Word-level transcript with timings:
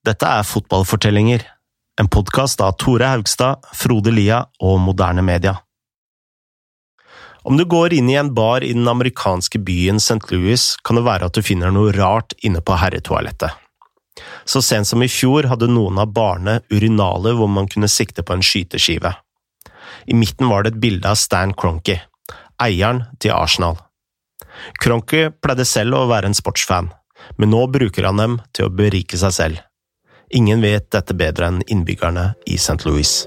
Dette 0.00 0.24
er 0.24 0.46
Fotballfortellinger, 0.48 1.42
en 2.00 2.06
podkast 2.08 2.62
av 2.64 2.78
Tore 2.80 3.04
Haugstad, 3.10 3.66
Frode 3.76 4.14
Lia 4.16 4.38
og 4.64 4.78
Moderne 4.80 5.20
Media. 5.20 5.58
Om 7.44 7.58
du 7.60 7.66
går 7.68 7.92
inn 7.98 8.08
i 8.08 8.16
en 8.16 8.30
bar 8.32 8.64
i 8.64 8.72
den 8.72 8.88
amerikanske 8.88 9.60
byen 9.60 10.00
St. 10.00 10.24
Louis, 10.32 10.64
kan 10.80 10.96
det 10.96 11.04
være 11.04 11.28
at 11.28 11.36
du 11.36 11.44
finner 11.44 11.68
noe 11.76 11.92
rart 11.92 12.32
inne 12.40 12.64
på 12.64 12.80
herretoalettet. 12.80 13.52
Så 14.48 14.64
sent 14.64 14.88
som 14.88 15.04
i 15.04 15.12
fjor 15.12 15.50
hadde 15.52 15.68
noen 15.68 16.00
av 16.00 16.16
barene 16.16 16.62
urinaler 16.72 17.36
hvor 17.36 17.52
man 17.52 17.68
kunne 17.68 17.92
sikte 17.92 18.24
på 18.24 18.38
en 18.38 18.44
skyteskive. 18.44 19.12
I 20.08 20.16
midten 20.16 20.48
var 20.48 20.64
det 20.64 20.78
et 20.78 20.82
bilde 20.88 21.12
av 21.12 21.20
Stan 21.20 21.52
Cronky, 21.52 22.00
eieren 22.56 23.04
til 23.20 23.36
Arsenal. 23.36 23.76
Cronky 24.80 25.26
pleide 25.44 25.68
selv 25.68 26.00
å 26.00 26.06
være 26.08 26.32
en 26.32 26.44
sportsfan, 26.44 26.94
men 27.36 27.52
nå 27.52 27.66
bruker 27.68 28.08
han 28.08 28.16
dem 28.16 28.44
til 28.56 28.64
å 28.70 28.78
berike 28.80 29.20
seg 29.20 29.36
selv. 29.44 29.66
Ingen 30.32 30.60
vet 30.62 30.84
dette 30.94 31.14
bedre 31.18 31.48
enn 31.50 31.62
innbyggerne 31.66 32.28
i 32.46 32.54
St. 32.54 32.84
Louis. 32.86 33.26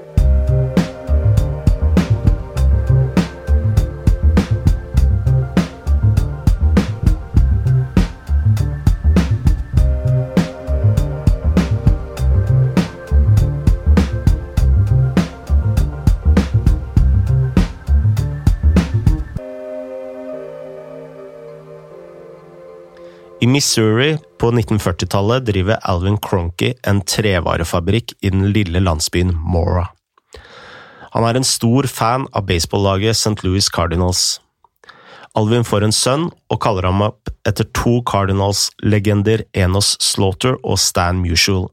Missouri 23.54 24.16
på 24.42 24.50
1940-tallet 24.52 25.46
driver 25.46 25.78
Alvin 25.86 26.18
Cronky 26.18 26.72
en 26.90 27.04
trevarefabrikk 27.06 28.16
i 28.26 28.32
den 28.34 28.48
lille 28.56 28.82
landsbyen 28.82 29.34
Mora. 29.36 29.92
Han 31.14 31.28
er 31.28 31.38
en 31.38 31.46
stor 31.46 31.86
fan 31.86 32.26
av 32.34 32.48
baseballaget 32.50 33.14
St. 33.14 33.36
Louis 33.46 33.68
Cardinals. 33.70 34.40
Alvin 35.38 35.66
får 35.66 35.86
en 35.86 35.94
sønn 35.94 36.26
og 36.50 36.62
kaller 36.66 36.88
ham 36.90 37.04
opp 37.06 37.30
etter 37.46 37.68
to 37.78 38.00
Cardinals-legender 38.10 39.46
Enos 39.54 39.94
Slaughter 40.02 40.58
og 40.64 40.82
Stan 40.82 41.22
Musial. 41.22 41.68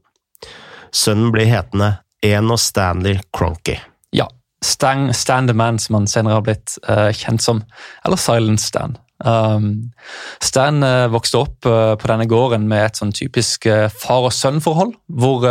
Sønnen 0.93 1.33
blir 1.33 1.49
hetende 1.49 1.95
Enos 2.21 2.69
Stanley 2.69 3.17
Cronky. 3.33 3.79
Ja, 4.13 4.27
Stan, 4.61 5.09
Stan 5.13 5.49
the 5.49 5.57
Man, 5.57 5.79
som 5.81 5.97
han 5.97 6.09
senere 6.09 6.37
har 6.37 6.45
blitt 6.45 6.77
uh, 6.89 7.09
kjent 7.09 7.41
som, 7.41 7.63
eller 8.05 8.21
Silent 8.21 8.61
Stan. 8.61 8.99
Um, 9.25 9.91
Stan 10.41 10.81
uh, 10.83 11.07
vokste 11.13 11.41
opp 11.41 11.67
uh, 11.69 11.93
på 11.99 12.09
denne 12.09 12.25
gården 12.29 12.65
med 12.69 12.87
et 12.87 12.99
sånn 12.99 13.13
typisk 13.13 13.67
uh, 13.69 13.85
far 13.93 14.25
og 14.29 14.33
sønn-forhold, 14.33 14.95
hvor 15.21 15.45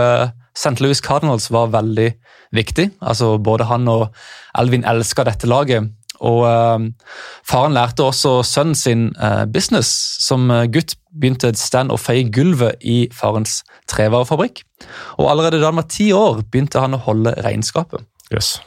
St. 0.56 0.76
Louis 0.82 1.00
Cardinals 1.04 1.50
var 1.54 1.70
veldig 1.74 2.10
viktig. 2.56 2.90
Altså, 3.00 3.36
både 3.38 3.68
han 3.70 3.86
og 3.88 4.08
Elvin 4.58 4.86
elska 4.88 5.24
dette 5.28 5.48
laget. 5.50 5.92
Og 6.20 6.42
Faren 7.48 7.72
lærte 7.72 8.04
også 8.04 8.42
sønnen 8.44 8.74
sin 8.76 9.06
business. 9.54 9.88
Som 10.20 10.50
gutt 10.68 10.98
begynte 11.16 11.54
Stan 11.56 11.88
å 11.88 11.96
feie 11.96 12.26
gulvet 12.28 12.82
i 12.84 13.06
farens 13.16 13.62
trevarefabrikk. 13.88 14.60
Og 15.16 15.30
Allerede 15.30 15.62
da 15.62 15.70
han 15.70 15.80
var 15.80 15.88
ti 15.88 16.10
år, 16.12 16.42
begynte 16.50 16.82
han 16.82 16.98
å 16.98 17.00
holde 17.06 17.32
regnskapet. 17.40 18.04
Yes. 18.34 18.58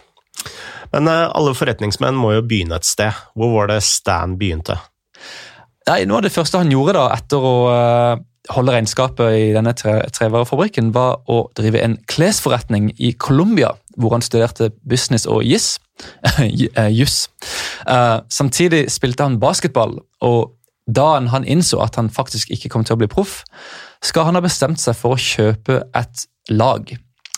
Men 0.95 1.11
alle 1.11 1.53
forretningsmenn 1.53 2.17
må 2.17 2.33
jo 2.39 2.47
begynne 2.47 2.79
et 2.79 2.89
sted. 2.89 3.21
Hvor 3.37 3.53
var 3.59 3.69
det 3.75 3.83
Stan 3.85 4.33
begynte? 4.39 4.79
Nei, 5.89 6.03
Noe 6.07 6.21
av 6.21 6.27
det 6.27 6.31
første 6.31 6.61
han 6.61 6.71
gjorde 6.71 6.95
da, 6.95 7.09
etter 7.17 7.43
å 7.43 7.55
uh, 7.67 8.21
holde 8.55 8.75
regnskapet 8.75 9.35
i 9.35 9.45
denne 9.55 9.73
tre 9.75 9.97
trevarefabrikken, 10.15 10.93
var 10.95 11.21
å 11.31 11.45
drive 11.57 11.81
en 11.83 11.97
klesforretning 12.11 12.91
i 12.95 13.11
Colombia, 13.19 13.73
hvor 13.99 14.15
han 14.15 14.23
studerte 14.23 14.71
business 14.87 15.27
og 15.27 15.43
juss. 15.51 15.77
Juss. 16.95 17.27
Uh, 17.83 18.23
samtidig 18.31 18.85
spilte 18.91 19.27
han 19.27 19.39
basketball, 19.43 19.99
og 20.23 20.53
da 20.87 21.13
han 21.31 21.47
innså 21.47 21.79
at 21.83 21.95
han 21.95 22.11
faktisk 22.11 22.51
ikke 22.51 22.71
kom 22.71 22.83
til 22.87 22.97
å 22.97 23.01
bli 23.03 23.11
proff, 23.11 23.41
skal 24.03 24.27
han 24.27 24.35
ha 24.39 24.43
bestemt 24.43 24.81
seg 24.83 24.97
for 24.99 25.15
å 25.15 25.21
kjøpe 25.21 25.83
et 25.95 26.25
lag. 26.51 26.89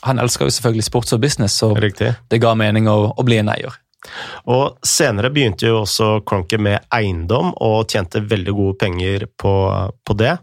Han 0.06 0.22
elsker 0.22 0.46
jo 0.46 0.54
selvfølgelig 0.54 0.86
sports 0.86 1.14
og 1.18 1.22
business, 1.22 1.58
så 1.62 1.72
Riktig. 1.78 2.14
det 2.30 2.42
ga 2.42 2.54
mening 2.58 2.90
å, 2.90 3.14
å 3.14 3.26
bli 3.26 3.38
en 3.42 3.50
eier. 3.54 3.78
Og 4.52 4.78
Senere 4.86 5.32
begynte 5.34 5.70
jo 5.70 5.82
også 5.84 6.20
Cronky 6.28 6.60
med 6.62 6.86
eiendom, 6.94 7.54
og 7.64 7.90
tjente 7.92 8.24
veldig 8.24 8.56
gode 8.56 8.78
penger 8.82 9.28
på, 9.42 9.54
på, 10.06 10.18
det. 10.20 10.38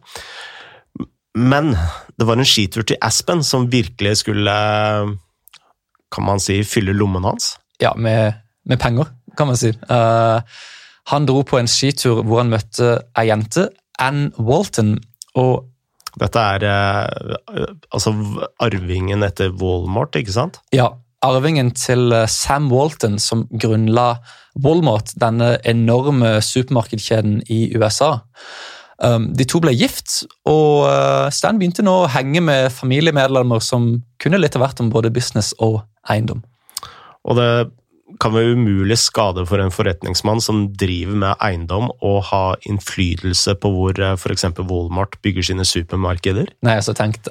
Men 1.38 1.72
det 2.18 2.28
var 2.28 2.38
en 2.38 2.48
skitur 2.48 2.86
til 2.86 3.00
Aspen 3.00 3.44
som 3.46 3.70
virkelig 3.72 4.18
skulle, 4.24 4.54
kan 6.12 6.28
man 6.28 6.42
si, 6.42 6.60
fylle 6.68 6.94
lommen 6.96 7.24
hans? 7.28 7.54
Ja, 7.82 7.94
med, 7.96 8.42
med 8.68 8.80
penger, 8.82 9.12
kan 9.38 9.50
man 9.50 9.58
si. 9.58 9.72
Uh, 9.88 10.42
han 11.10 11.26
dro 11.26 11.42
på 11.46 11.58
en 11.58 11.70
skitur 11.70 12.22
hvor 12.22 12.42
han 12.42 12.52
møtte 12.52 12.98
ei 13.18 13.28
jente, 13.30 13.70
Ann 14.02 14.30
Walton. 14.38 14.96
og 15.38 15.68
dette 16.20 16.40
er 16.44 16.64
uh, 16.68 17.70
altså 17.88 18.12
arvingen 18.60 19.24
etter 19.24 19.54
Walmart, 19.56 20.18
ikke 20.20 20.34
sant? 20.34 20.58
Ja, 20.76 20.90
arvingen 21.24 21.72
til 21.76 22.12
eh, 22.12 22.28
Sam 22.30 22.70
Walton, 22.72 23.18
som 23.22 23.46
grunnla 23.50 24.16
Walmart, 24.62 25.14
denne 25.20 25.56
enorme 25.68 26.36
supermarkedkjeden 26.44 27.40
i 27.50 27.64
USA. 27.76 28.18
Um, 29.02 29.32
de 29.34 29.46
to 29.48 29.58
ble 29.62 29.72
gift, 29.74 30.20
og 30.46 30.84
uh, 30.86 31.26
Stan 31.34 31.58
begynte 31.58 31.82
nå 31.82 31.94
å 32.04 32.10
henge 32.12 32.42
med 32.44 32.68
familiemedlemmer 32.70 33.62
som 33.64 33.96
kunne 34.22 34.38
litt 34.38 34.54
av 34.54 34.62
hvert 34.62 34.82
om 34.84 34.92
både 34.92 35.10
business 35.10 35.50
og 35.58 35.80
eiendom. 36.12 36.44
Og 37.26 37.38
det 37.38 37.48
kan 38.22 38.34
være 38.34 38.54
umulig 38.54 38.98
skade 39.00 39.42
for 39.48 39.58
en 39.62 39.72
forretningsmann 39.74 40.42
som 40.44 40.66
driver 40.78 41.18
med 41.24 41.42
eiendom, 41.42 41.90
og 42.04 42.28
ha 42.30 42.44
innflytelse 42.68 43.56
på 43.58 43.72
hvor 43.74 43.98
uh, 43.98 44.14
f.eks. 44.14 44.46
Walmart 44.60 45.18
bygger 45.24 45.50
sine 45.50 45.66
supermarkeder? 45.66 46.52
Nei, 46.62 46.78
altså 46.78 46.94
tenk 46.94 47.24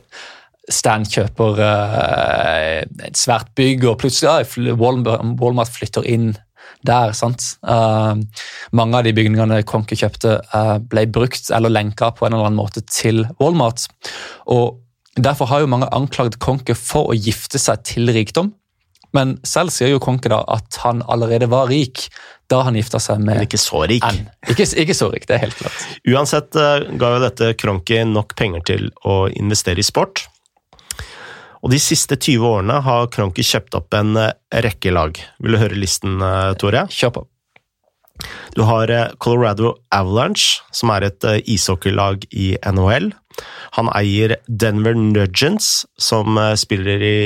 Stan 0.69 1.05
kjøper 1.07 1.57
uh, 1.57 2.81
et 3.07 3.17
svært 3.17 3.49
bygg, 3.57 3.85
og 3.89 3.97
plutselig 4.03 4.29
ja, 4.29 4.73
Walmart 4.77 5.73
flytter 5.73 6.05
inn 6.05 6.35
der. 6.85 7.15
sant? 7.17 7.55
Uh, 7.65 8.21
mange 8.77 8.99
av 8.99 9.07
de 9.07 9.15
bygningene 9.17 9.63
Konke 9.67 9.97
kjøpte, 9.97 10.37
uh, 10.53 10.77
ble 10.77 11.07
brukt 11.09 11.49
eller 11.53 11.73
lenka 11.73 12.11
på 12.13 12.27
en 12.27 12.35
eller 12.35 12.51
annen 12.51 12.61
måte 12.61 12.85
til 12.85 13.25
Walmart. 13.41 13.87
og 14.45 14.79
Derfor 15.19 15.49
har 15.49 15.63
jo 15.63 15.71
mange 15.73 15.89
anklaget 15.91 16.39
Konke 16.39 16.77
for 16.77 17.11
å 17.11 17.17
gifte 17.17 17.59
seg 17.59 17.81
til 17.83 18.13
rikdom. 18.15 18.53
Men 19.11 19.35
selv 19.43 19.73
sier 19.75 19.91
jo 19.91 19.99
Konke 19.99 20.29
da 20.31 20.39
at 20.47 20.77
han 20.85 21.01
allerede 21.11 21.49
var 21.51 21.67
rik 21.67 22.05
da 22.51 22.61
han 22.63 22.77
gifta 22.79 22.99
seg 22.99 23.19
med 23.19 23.41
Men 23.41 23.47
ikke 23.47 23.59
så 23.59 23.81
rik. 23.87 24.05
Ikke, 24.47 24.63
ikke, 24.63 24.95
så 24.95 25.09
rik, 25.11 25.25
det 25.27 25.35
er 25.35 25.43
helt 25.45 25.57
klart. 25.59 25.83
Uansett 26.07 26.55
ga 26.55 27.11
jo 27.15 27.19
dette 27.23 27.51
Kronki 27.59 27.99
nok 28.07 28.35
penger 28.39 28.63
til 28.67 28.87
å 29.07 29.25
investere 29.31 29.83
i 29.83 29.87
sport. 29.87 30.30
Og 31.61 31.69
de 31.73 31.79
siste 31.81 32.17
20 32.17 32.47
årene 32.47 32.79
har 32.85 33.09
Kronke 33.13 33.45
kjøpt 33.45 33.77
opp 33.77 33.93
en 33.97 34.15
eh, 34.17 34.33
rekke 34.65 34.93
lag. 34.93 35.17
Vil 35.41 35.55
du 35.55 35.61
høre 35.61 35.77
listen, 35.77 36.17
eh, 36.25 36.53
Tore? 36.61 36.87
Kjør 36.89 37.13
på. 37.19 37.25
Du 38.57 38.63
har 38.67 38.91
eh, 38.93 39.13
Colorado 39.21 39.75
Avalanche, 39.93 40.63
som 40.73 40.93
er 40.93 41.07
et 41.09 41.27
ishockeylag 41.45 42.25
i 42.33 42.55
NHL. 42.65 43.11
Han 43.77 43.91
eier 43.95 44.35
Denver 44.47 44.97
Nugents, 44.97 45.85
som 46.01 46.35
spiller 46.59 47.05
i 47.05 47.19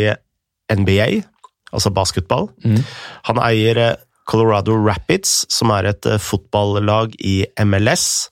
NBA, 0.69 1.23
altså 1.71 1.91
basketball. 1.93 2.51
Mm. 2.65 2.83
Han 3.31 3.41
eier 3.41 3.81
Colorado 4.29 4.75
Rapids, 4.77 5.43
som 5.53 5.73
er 5.73 5.89
et 5.89 6.07
fotballag 6.21 7.15
i 7.21 7.39
MLS. 7.65 8.27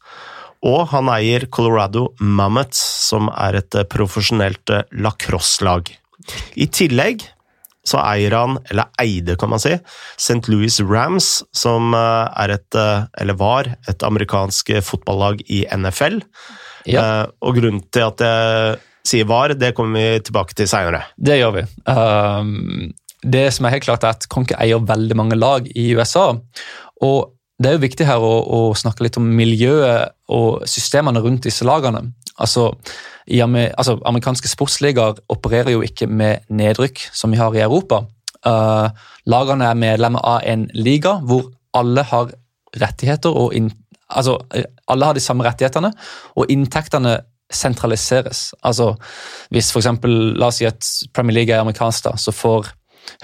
Og 0.63 0.87
han 0.93 1.11
eier 1.11 1.45
Colorado 1.51 2.07
Mammoth, 2.23 2.77
som 2.77 3.29
er 3.33 3.59
et 3.59 3.75
eh, 3.75 3.87
profesjonelt 3.89 4.71
eh, 4.71 4.85
lacrosse-lag. 5.03 5.91
I 6.55 6.67
tillegg 6.71 7.25
så 7.83 7.99
eier 7.99 8.31
han, 8.37 8.55
eller 8.71 8.87
eide 9.03 9.35
kan 9.35 9.51
man 9.51 9.59
si, 9.59 9.73
St. 10.15 10.39
Louis 10.47 10.77
Rams, 10.87 11.41
som 11.51 11.91
eh, 11.97 12.39
er 12.45 12.55
et, 12.55 12.79
eller 13.19 13.39
var, 13.39 13.73
et 13.91 14.07
amerikansk 14.07 14.71
fotballag 14.87 15.43
i 15.51 15.65
NFL. 15.67 16.21
Ja. 16.87 17.03
Og 17.43 17.55
grunnen 17.59 17.83
til 17.95 18.09
at 18.09 18.23
jeg 18.23 18.79
sier 19.07 19.27
var, 19.27 19.53
det 19.55 19.71
kommer 19.75 19.99
vi 19.99 20.23
tilbake 20.27 20.55
til 20.55 20.67
seinere. 20.67 21.05
Det 21.15 21.37
gjør 21.39 21.57
vi. 21.57 21.63
Um, 21.87 22.91
det 23.23 23.45
som 23.55 23.67
er 23.67 23.75
helt 23.75 23.87
klart 23.87 24.03
er 24.03 24.17
at 24.17 24.27
Konke 24.31 24.55
eier 24.59 24.83
veldig 24.83 25.15
mange 25.19 25.39
lag 25.39 25.67
i 25.75 25.89
USA. 25.95 26.33
Og 27.03 27.33
det 27.63 27.69
er 27.69 27.77
jo 27.77 27.83
viktig 27.85 28.07
her 28.07 28.23
å, 28.23 28.33
å, 28.43 28.59
snakke 28.77 29.05
litt 29.05 29.19
om 29.19 29.27
miljøet 29.37 30.15
og 30.33 30.67
systemene 30.69 31.21
rundt 31.23 31.45
disse 31.47 31.65
lagene. 31.67 32.07
Altså, 32.41 32.71
altså, 33.29 33.97
Amerikanske 34.05 34.49
sportsligaer 34.49 35.21
opererer 35.29 35.75
jo 35.75 35.83
ikke 35.85 36.07
med 36.07 36.47
nedrykk, 36.49 37.09
som 37.13 37.31
vi 37.31 37.37
har 37.37 37.55
i 37.55 37.63
Europa. 37.63 38.03
Uh, 38.43 38.89
lagene 39.29 39.69
er 39.69 39.79
medlemmer 39.79 40.23
av 40.25 40.41
en 40.43 40.67
liga 40.73 41.15
hvor 41.23 41.51
alle 41.73 42.03
har 42.03 42.33
rettigheter 42.81 43.31
og 43.31 43.53
in, 43.55 43.69
altså, 44.09 44.39
alle 44.89 45.05
har 45.05 45.15
de 45.15 45.23
samme 45.23 45.45
rettighetene, 45.45 45.93
og 46.35 46.51
inntektene 46.51 47.19
sentraliseres. 47.53 48.53
Altså, 48.63 48.95
Hvis 49.49 49.71
for 49.71 49.79
eksempel, 49.79 50.33
la 50.39 50.49
oss 50.49 50.57
si 50.61 50.65
at 50.65 50.87
Premier 51.13 51.37
League 51.37 51.53
er 51.53 51.61
amerikansk, 51.61 52.03
da, 52.09 52.17
så 52.17 52.33
får 52.33 52.71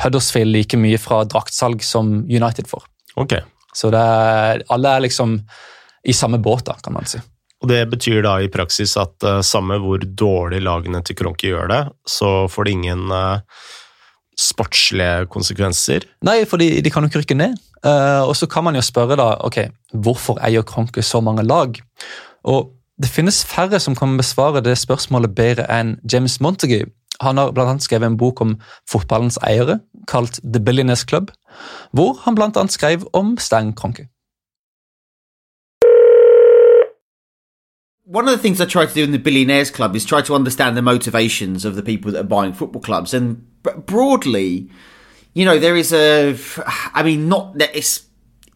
Huddersfield 0.04 0.52
like 0.54 0.78
mye 0.78 1.00
fra 1.00 1.24
draktsalg 1.26 1.82
som 1.84 2.24
United 2.28 2.68
får. 2.68 2.84
Ok. 3.16 3.40
Så 3.76 3.90
er, 3.96 4.62
alle 4.70 4.92
er 4.96 5.06
liksom 5.06 5.40
i 6.04 6.16
samme 6.16 6.40
båt, 6.42 6.66
da, 6.69 6.78
kan 6.84 6.96
man 6.96 7.07
si. 7.10 7.22
Og 7.60 7.68
Det 7.68 7.81
betyr 7.92 8.22
da 8.24 8.38
i 8.40 8.51
praksis 8.51 8.96
at 9.00 9.19
uh, 9.28 9.42
samme 9.44 9.80
hvor 9.84 10.00
dårlig 10.00 10.62
lagene 10.63 11.01
til 11.04 11.18
Kronke 11.19 11.51
gjør 11.51 11.68
det, 11.72 11.81
så 12.07 12.48
får 12.51 12.68
det 12.68 12.75
ingen 12.78 13.12
uh, 13.12 13.42
sportslige 14.40 15.28
konsekvenser? 15.31 16.07
Nei, 16.24 16.44
for 16.48 16.62
de, 16.62 16.72
de 16.80 16.94
kan 16.94 17.04
jo 17.04 17.12
ikke 17.12 17.25
rykke 17.25 17.40
ned. 17.40 17.57
Uh, 17.84 18.24
og 18.28 18.36
så 18.40 18.48
kan 18.51 18.63
man 18.68 18.80
jo 18.80 18.84
spørre 18.84 19.19
da, 19.19 19.34
ok, 19.44 19.66
hvorfor 19.92 20.40
eier 20.46 20.63
Kronke 20.68 21.04
så 21.04 21.19
mange 21.24 21.44
lag? 21.44 21.75
Og 22.48 22.72
det 23.00 23.12
finnes 23.12 23.44
færre 23.48 23.80
som 23.80 23.95
kan 23.95 24.18
besvare 24.19 24.63
det 24.63 24.75
spørsmålet 24.80 25.36
bedre 25.36 25.68
enn 25.72 25.98
James 26.12 26.40
Montague. 26.44 26.88
Han 27.24 27.40
har 27.40 27.52
blant 27.56 27.74
annet 27.74 27.84
skrevet 27.84 28.07
en 28.07 28.19
bok 28.19 28.40
om 28.44 28.56
fotballens 28.88 29.40
eiere, 29.44 29.80
kalt 30.07 30.40
The 30.44 30.62
Billionaires 30.63 31.04
Club, 31.07 31.31
hvor 31.95 32.16
han 32.24 32.36
blant 32.40 32.60
annet 32.60 32.75
skrev 32.75 33.04
om 33.16 33.36
Stein 33.40 33.74
Kronke. 33.75 34.07
One 38.10 38.28
of 38.28 38.32
the 38.32 38.40
things 38.40 38.60
I 38.60 38.66
try 38.66 38.88
to 38.88 38.94
do 38.94 39.04
in 39.04 39.12
the 39.12 39.20
Billionaires 39.20 39.70
Club 39.70 39.96
is 39.96 40.04
try 40.04 40.24
to 40.24 40.34
understand 40.34 40.76
the 40.76 40.82
motivations 40.82 41.64
of 41.64 41.76
the 41.76 41.84
people 41.84 42.12
that 42.12 42.22
are 42.22 42.24
buying 42.24 42.54
football 42.54 42.82
clubs. 42.82 43.14
And 43.14 43.46
broadly, 43.86 44.68
you 45.36 45.46
know, 45.46 45.60
there 45.60 45.76
is 45.76 45.94
a, 45.94 46.36
I 46.96 47.04
mean, 47.04 47.30
not 47.30 47.60
that 47.60 47.76
it's, 47.76 48.08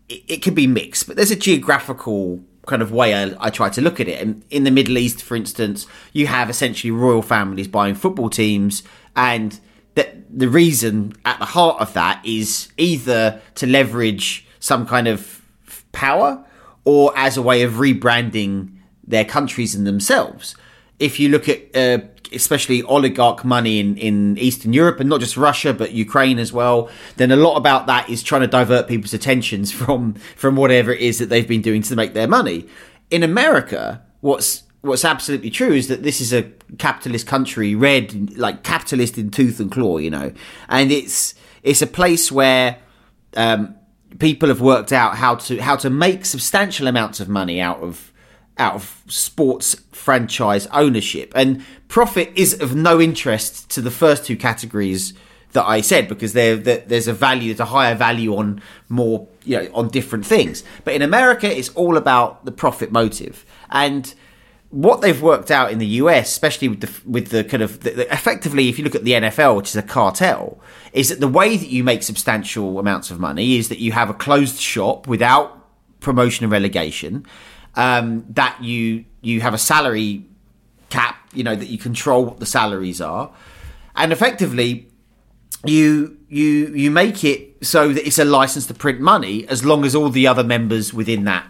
it, 0.10 0.24
it 0.28 0.42
can 0.42 0.56
be 0.56 0.66
mixed, 0.66 1.06
but 1.06 1.18
there's 1.18 1.30
a 1.30 1.36
geographical 1.36 2.44
kind 2.66 2.82
of 2.82 2.92
way 2.92 3.14
I, 3.14 3.36
I, 3.40 3.50
try 3.52 3.70
to 3.70 3.80
look 3.80 4.00
at 4.00 4.08
it. 4.08 4.20
And 4.20 4.44
in 4.50 4.64
the 4.64 4.72
Middle 4.72 4.98
East, 4.98 5.22
for 5.22 5.36
instance, 5.36 5.86
you 6.14 6.26
have 6.26 6.50
essentially 6.50 6.90
royal 6.90 7.22
families 7.22 7.68
buying 7.68 7.94
football 7.94 8.32
teams, 8.32 8.82
and 9.16 9.60
that 9.94 10.36
the 10.36 10.50
reason 10.50 11.14
at 11.26 11.38
the 11.38 11.46
heart 11.46 11.80
of 11.80 11.94
that 11.94 12.26
is 12.26 12.72
either 12.78 13.40
to 13.54 13.68
leverage 13.68 14.48
some 14.60 14.88
kind 14.88 15.08
of 15.08 15.44
power 15.92 16.44
or 16.86 17.16
as 17.16 17.38
a 17.38 17.42
way 17.44 17.62
of 17.62 17.74
rebranding 17.74 18.73
their 19.06 19.26
countries 19.26 19.76
and 19.76 19.86
themselves. 19.86 20.56
If 21.00 21.20
you 21.20 21.30
look 21.30 21.50
at 21.50 21.76
uh, 21.76 22.06
especially 22.32 22.82
oligarch 22.84 23.46
money 23.46 23.80
in, 23.80 23.98
in 23.98 24.38
Eastern 24.38 24.74
Europe 24.74 25.00
and 25.00 25.10
not 25.10 25.20
just 25.20 25.38
Russia 25.38 25.74
but 25.74 25.92
Ukraine 25.92 26.40
as 26.40 26.52
well, 26.52 26.90
then 27.18 27.32
a 27.32 27.36
lot 27.36 27.58
about 27.58 27.88
that 27.88 28.10
is 28.10 28.24
trying 28.24 28.42
to 28.42 28.48
divert 28.48 28.88
people's 28.88 29.14
attentions 29.14 29.72
from 29.80 30.14
from 30.36 30.56
whatever 30.56 30.92
it 30.92 31.02
is 31.02 31.20
that 31.20 31.30
they've 31.30 31.48
been 31.48 31.62
doing 31.62 31.82
to 31.84 31.96
make 31.96 32.14
their 32.14 32.28
money. 32.28 32.68
In 33.10 33.24
America, 33.24 34.02
what's 34.22 34.64
what's 34.82 35.06
absolutely 35.06 35.50
true 35.50 35.72
is 35.72 35.88
that 35.88 36.04
this 36.04 36.20
is 36.20 36.34
a 36.34 36.44
capitalist 36.78 37.28
country, 37.28 37.76
red 37.76 38.38
like 38.38 38.64
capitalist 38.64 39.18
in 39.18 39.32
tooth 39.32 39.60
and 39.60 39.72
claw, 39.72 39.98
you 39.98 40.10
know, 40.10 40.34
and 40.70 40.92
it's 40.92 41.36
it's 41.64 41.82
a 41.82 41.88
place 41.88 42.32
where 42.32 42.78
um, 43.36 43.76
people 44.20 44.50
have 44.50 44.62
worked 44.62 44.92
out 44.92 45.18
how 45.18 45.36
to 45.36 45.62
how 45.62 45.76
to 45.76 45.90
make 45.90 46.26
substantial 46.26 46.88
amounts 46.88 47.20
of 47.20 47.30
money 47.30 47.62
out 47.62 47.80
of 47.80 48.12
out 48.58 48.76
of 48.76 49.04
sports 49.08 49.76
franchise 49.92 50.68
ownership. 50.68 51.32
And 51.36 51.66
profit 51.88 52.32
is 52.36 52.60
of 52.60 52.76
no 52.76 53.02
interest 53.02 53.70
to 53.72 53.82
the 53.82 53.92
first 53.92 54.26
two 54.26 54.38
categories 54.38 55.14
that 55.54 55.66
I 55.66 55.82
said 55.82 56.08
because 56.08 56.34
there's 56.34 57.08
a 57.08 57.14
value, 57.14 57.54
there's 57.54 57.60
a 57.60 57.66
higher 57.66 57.96
value 57.96 58.36
on 58.36 58.62
more, 58.90 59.28
you 59.44 59.58
know, 59.58 59.70
on 59.74 59.88
different 59.90 60.26
things. 60.26 60.64
But 60.84 60.96
in 60.96 61.02
America, 61.02 61.52
it's 61.52 61.70
all 61.70 61.96
about 61.98 62.46
the 62.46 62.52
profit 62.52 62.92
motive. 62.92 63.46
And 63.70 64.14
what 64.70 65.02
they've 65.02 65.22
worked 65.22 65.52
out 65.52 65.72
in 65.72 65.78
the 65.78 65.86
US, 65.86 66.30
especially 66.30 66.68
with 66.68 66.82
the 66.82 67.10
with 67.10 67.30
the 67.30 67.44
kind 67.44 67.62
of 67.62 67.82
the, 67.82 67.92
the, 67.92 68.14
effectively, 68.14 68.70
if 68.70 68.80
you 68.80 68.84
look 68.84 68.96
at 68.96 69.04
the 69.04 69.12
NFL, 69.12 69.56
which 69.56 69.70
is 69.70 69.76
a 69.76 69.84
cartel, 69.84 70.60
is 70.94 71.10
that 71.10 71.20
the 71.20 71.28
way 71.28 71.56
that 71.56 71.70
you 71.70 71.84
make 71.84 72.02
substantial 72.02 72.80
amounts 72.80 73.12
of 73.12 73.20
money 73.20 73.58
is 73.58 73.70
that 73.70 73.80
you 73.80 73.92
have 73.92 74.10
a 74.10 74.16
closed 74.16 74.60
shop 74.60 75.08
without 75.08 75.60
promotion 76.00 76.44
and 76.44 76.52
relegation 76.52 77.26
um, 77.76 78.26
that 78.30 78.62
you 78.64 79.06
you 79.22 79.42
have 79.42 79.54
a 79.54 79.58
salary 79.58 80.26
cap, 80.90 81.18
you 81.34 81.44
know, 81.44 81.56
that 81.56 81.68
you 81.68 81.78
control 81.78 82.26
what 82.26 82.40
the 82.40 82.46
salaries 82.46 83.02
are, 83.02 83.32
and 83.96 84.12
effectively 84.12 84.88
you 85.66 86.18
you 86.28 86.74
you 86.74 86.92
make 86.92 87.24
it 87.24 87.66
so 87.66 87.94
that 87.94 88.06
it's 88.06 88.20
a 88.20 88.26
license 88.26 88.66
to 88.68 88.74
print 88.74 89.00
money 89.00 89.48
as 89.48 89.64
long 89.64 89.86
as 89.86 89.96
all 89.96 90.10
the 90.10 90.28
other 90.28 90.44
members 90.44 90.94
within 90.94 91.24
that 91.24 91.48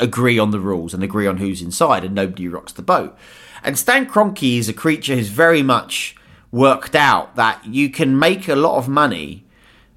agree 0.00 0.38
on 0.38 0.50
the 0.50 0.60
rules 0.60 0.94
and 0.94 1.02
agree 1.02 1.26
on 1.26 1.38
who's 1.38 1.62
inside 1.62 2.04
and 2.04 2.14
nobody 2.14 2.48
rocks 2.48 2.72
the 2.72 2.82
boat. 2.82 3.16
And 3.62 3.78
Stan 3.78 4.06
Kroenke 4.06 4.58
is 4.58 4.68
a 4.68 4.72
creature 4.72 5.14
who's 5.14 5.28
very 5.28 5.62
much 5.62 6.16
worked 6.52 6.94
out 6.94 7.36
that 7.36 7.64
you 7.64 7.90
can 7.90 8.18
make 8.18 8.48
a 8.48 8.54
lot 8.54 8.76
of 8.76 8.88
money 8.88 9.44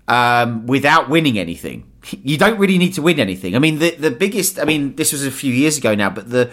um, 0.07 0.65
without 0.65 1.09
winning 1.09 1.37
anything 1.37 1.91
you 2.23 2.37
don't 2.37 2.57
really 2.59 2.77
need 2.77 2.93
to 2.93 3.01
win 3.01 3.19
anything. 3.19 3.55
I 3.55 3.59
mean, 3.59 3.79
the 3.79 3.91
the 3.91 4.11
biggest. 4.11 4.59
I 4.59 4.65
mean, 4.65 4.95
this 4.95 5.11
was 5.11 5.25
a 5.25 5.31
few 5.31 5.53
years 5.53 5.77
ago 5.77 5.95
now, 5.95 6.09
but 6.09 6.29
the 6.29 6.49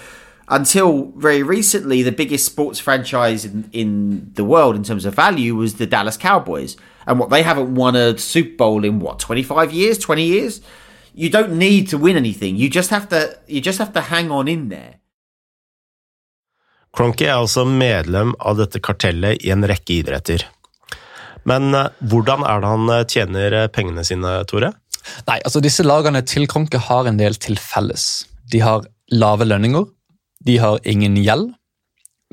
until 0.49 1.12
very 1.17 1.43
recently, 1.43 2.03
the 2.03 2.12
biggest 2.12 2.45
sports 2.45 2.79
franchise 2.79 3.45
in, 3.45 3.69
in 3.73 4.31
the 4.35 4.45
world 4.45 4.77
in 4.77 4.85
terms 4.85 5.05
of 5.06 5.15
value 5.15 5.55
was 5.55 5.75
the 5.75 5.87
Dallas 5.87 6.17
Cowboys, 6.17 6.77
and 7.06 7.19
what 7.19 7.31
they 7.31 7.43
haven't 7.43 7.75
won 7.75 7.97
a 7.97 8.19
Super 8.19 8.56
Bowl 8.56 8.85
in 8.85 9.01
what 9.01 9.19
twenty 9.19 9.43
five 9.43 9.73
years, 9.73 9.99
twenty 9.99 10.25
years. 10.25 10.61
You 11.15 11.31
don't 11.31 11.56
need 11.59 11.89
to 11.91 11.99
win 11.99 12.17
anything. 12.17 12.56
You 12.56 12.69
just 12.69 12.91
have 12.91 13.09
to. 13.11 13.39
You 13.47 13.61
just 13.61 13.79
have 13.79 13.93
to 13.93 14.01
hang 14.01 14.31
on 14.31 14.49
in 14.49 14.69
there. 14.69 14.95
Cronky 16.95 17.27
er 17.27 17.41
altså 17.41 17.65
medlem 17.67 18.35
av 18.39 18.59
dette 18.59 18.79
kartellet 18.79 19.43
i 19.43 19.51
en 19.51 19.67
rekke 19.67 19.97
idretter. 19.97 20.45
Men 21.49 21.75
eh, 21.75 21.91
hvordan 22.01 22.45
er 22.47 22.62
det 22.62 22.71
han 22.71 22.93
eh, 22.95 23.06
tjener 23.11 23.56
eh, 23.59 23.71
pengene 23.73 24.05
sine, 24.06 24.37
Tore? 24.49 24.73
Nei, 25.29 25.41
altså 25.45 25.62
Disse 25.65 25.85
lagene 25.87 26.23
til 26.27 26.49
Kronke 26.51 26.81
har 26.89 27.09
en 27.09 27.19
del 27.21 27.37
til 27.41 27.59
felles. 27.61 28.25
De 28.53 28.62
har 28.65 28.87
lave 29.12 29.47
lønninger, 29.49 29.87
de 30.47 30.59
har 30.61 30.81
ingen 30.85 31.17
gjeld. 31.21 31.53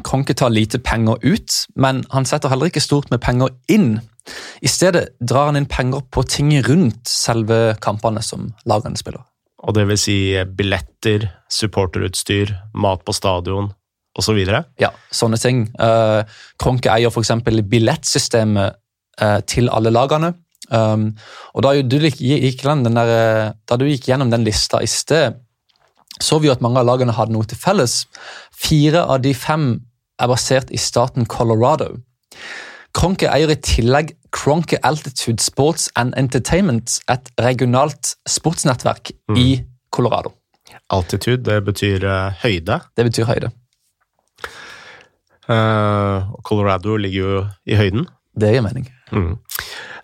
Kronke 0.05 0.33
tar 0.33 0.53
lite 0.53 0.79
penger 0.81 1.19
ut, 1.23 1.57
men 1.75 2.03
han 2.11 2.25
setter 2.25 2.49
heller 2.51 2.71
ikke 2.71 2.83
stort 2.83 3.11
med 3.11 3.21
penger 3.21 3.51
inn. 3.71 3.99
I 4.61 4.69
stedet 4.69 5.11
drar 5.19 5.49
han 5.49 5.59
inn 5.59 5.69
penger 5.69 6.05
på 6.13 6.23
ting 6.29 6.53
rundt 6.65 7.09
selve 7.09 7.75
kampene 7.83 8.23
som 8.25 8.51
lagene 8.69 8.99
spiller. 8.99 9.23
Og 9.61 9.75
det 9.77 9.85
vil 9.89 9.99
si 9.99 10.17
billetter, 10.57 11.27
supporterutstyr, 11.51 12.53
mat 12.73 13.03
på 13.05 13.13
stadion 13.13 13.69
osv.? 14.17 14.39
Så 14.47 14.61
ja, 14.81 14.89
sånne 15.13 15.39
ting. 15.41 15.65
Uh, 15.77 16.23
Kronke 16.61 16.91
eier 16.93 17.13
f.eks. 17.13 17.33
billettsystemet 17.69 18.79
uh, 19.21 19.39
til 19.45 19.69
alle 19.69 19.93
lagene. 19.93 20.33
Um, 20.69 21.11
og 21.55 21.65
da 21.65 21.73
du, 21.81 21.97
gikk, 21.99 22.61
der, 22.63 23.53
da 23.55 23.77
du 23.79 23.87
gikk 23.89 24.07
gjennom 24.11 24.31
den 24.31 24.45
lista 24.45 24.81
i 24.83 24.89
sted, 24.89 25.39
så 26.21 26.37
vi 26.39 26.49
jo 26.49 26.53
at 26.53 26.61
mange 26.61 26.81
av 26.81 26.87
lagene 26.87 27.15
hadde 27.17 27.33
noe 27.33 27.47
til 27.49 27.59
felles. 27.59 28.03
Fire 28.53 29.05
av 29.09 29.23
de 29.23 29.33
fem 29.33 29.73
er 30.21 30.29
basert 30.29 30.69
i 30.71 30.79
staten 30.79 31.25
Colorado. 31.25 31.95
Kronke 32.93 33.29
eier 33.31 33.51
i 33.53 33.57
tillegg 33.63 34.13
Kronke 34.35 34.79
Altitude 34.87 35.43
Sports 35.43 35.89
and 35.99 36.13
Entertainment, 36.19 36.99
et 37.11 37.31
regionalt 37.39 38.15
sportsnettverk 38.29 39.13
mm. 39.31 39.39
i 39.39 39.47
Colorado. 39.91 40.33
Altitude, 40.91 41.43
det 41.47 41.57
betyr 41.67 42.05
uh, 42.05 42.43
høyde? 42.43 42.79
Det 42.95 43.07
betyr 43.07 43.27
høyde. 43.27 43.51
Uh, 45.49 46.31
Colorado 46.47 46.95
ligger 46.95 47.19
jo 47.19 47.45
i 47.65 47.79
høyden. 47.79 48.07
Det 48.39 48.53
gir 48.53 48.63
mening. 48.63 48.87
Mm. 49.11 49.35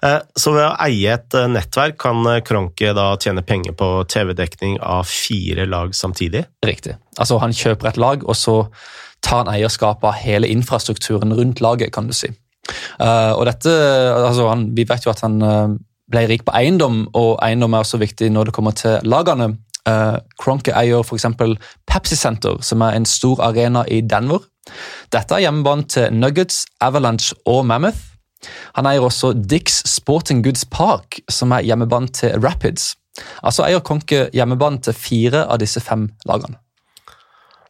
Eh, 0.06 0.20
så 0.38 0.54
ved 0.54 0.66
å 0.68 0.76
eie 0.86 1.16
et 1.16 1.38
eh, 1.38 1.50
nettverk 1.50 1.98
kan 2.02 2.22
Kronke 2.46 2.92
eh, 2.92 2.96
da 2.96 3.10
tjene 3.22 3.44
penger 3.46 3.74
på 3.78 3.90
TV-dekning 4.12 4.78
av 4.84 5.08
fire 5.10 5.66
lag 5.70 5.96
samtidig? 5.98 6.46
Riktig. 6.66 6.98
Altså 7.18 7.40
Han 7.42 7.56
kjøper 7.56 7.92
et 7.92 8.02
lag, 8.02 8.26
og 8.26 8.38
så 8.38 8.58
tar 9.26 9.44
han 9.44 9.54
eierskap 9.56 10.04
av 10.06 10.20
hele 10.22 10.50
infrastrukturen 10.54 11.34
rundt 11.34 11.62
laget, 11.66 11.94
kan 11.96 12.10
du 12.10 12.14
si. 12.14 12.30
Og 13.00 13.44
dette, 13.48 13.72
altså 13.72 14.50
han, 14.50 14.66
Vi 14.76 14.84
vet 14.86 15.06
jo 15.06 15.12
at 15.14 15.22
han 15.24 15.40
ble 16.12 16.24
rik 16.30 16.44
på 16.46 16.54
eiendom, 16.54 17.06
og 17.16 17.40
eiendom 17.44 17.74
er 17.74 17.86
også 17.86 18.00
viktig 18.02 18.28
når 18.34 18.50
det 18.50 18.54
kommer 18.58 18.76
til 18.78 19.00
lagene. 19.08 19.48
Kronke 20.38 20.76
eier 20.76 21.02
f.eks. 21.02 21.26
Pepsi 21.88 22.20
Center, 22.20 22.60
som 22.62 22.84
er 22.86 23.00
en 23.00 23.08
stor 23.10 23.42
arena 23.48 23.86
i 23.88 24.04
Denver. 24.04 24.46
Dette 25.16 25.40
er 25.40 25.48
hjemmebanen 25.48 25.88
til 25.90 26.14
Nuggets, 26.14 26.66
Avalanche 26.84 27.40
og 27.48 27.66
Mammoth. 27.72 28.17
Han 28.78 28.88
eier 28.90 29.06
også 29.06 29.34
Dix 29.34 29.82
Sporting 29.90 30.44
Goods 30.46 30.66
Park, 30.70 31.20
som 31.32 31.54
er 31.56 31.66
hjemmebane 31.68 32.12
til 32.14 32.38
Rapids. 32.44 32.94
Altså 33.42 33.66
eier 33.66 33.84
Konke 33.86 34.28
hjemmebane 34.36 34.82
til 34.86 34.98
fire 34.98 35.46
av 35.48 35.62
disse 35.64 35.82
fem 35.84 36.08
lagene. 36.30 36.60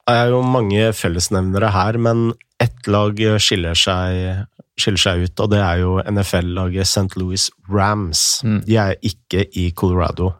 Det 0.08 0.16
er 0.16 0.32
jo 0.32 0.40
mange 0.44 0.92
fellesnevnere 0.96 1.72
her, 1.76 1.98
men 2.00 2.30
ett 2.64 2.88
lag 2.88 3.20
skiller 3.44 3.76
seg, 3.76 4.46
skiller 4.80 5.02
seg 5.04 5.26
ut, 5.26 5.42
og 5.44 5.52
det 5.52 5.60
er 5.60 5.82
jo 5.84 5.98
NFL-laget 6.00 6.88
St. 6.88 7.18
Louis 7.20 7.50
Rams. 7.68 8.22
Mm. 8.44 8.62
De 8.68 8.78
er 8.80 8.96
ikke 9.04 9.44
i 9.60 9.70
Colorado. 9.76 10.32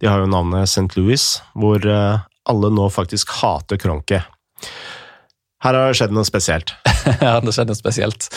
De 0.00 0.08
har 0.08 0.22
jo 0.22 0.30
navnet 0.32 0.68
St. 0.68 0.88
Louis, 0.96 1.26
hvor 1.56 1.84
eh, 1.84 2.24
alle 2.48 2.72
nå 2.72 2.88
faktisk 2.92 3.36
hater 3.42 3.80
Kronke. 3.80 4.22
Her 5.66 5.74
har 5.74 5.90
det 5.90 5.98
skjedd 5.98 6.12
noe 6.14 6.26
spesielt. 6.26 6.70
Her 7.20 7.32
har 7.36 7.42
det 7.42 7.52
skjedd 7.56 7.70
noe 7.72 7.78
spesielt. 7.78 8.28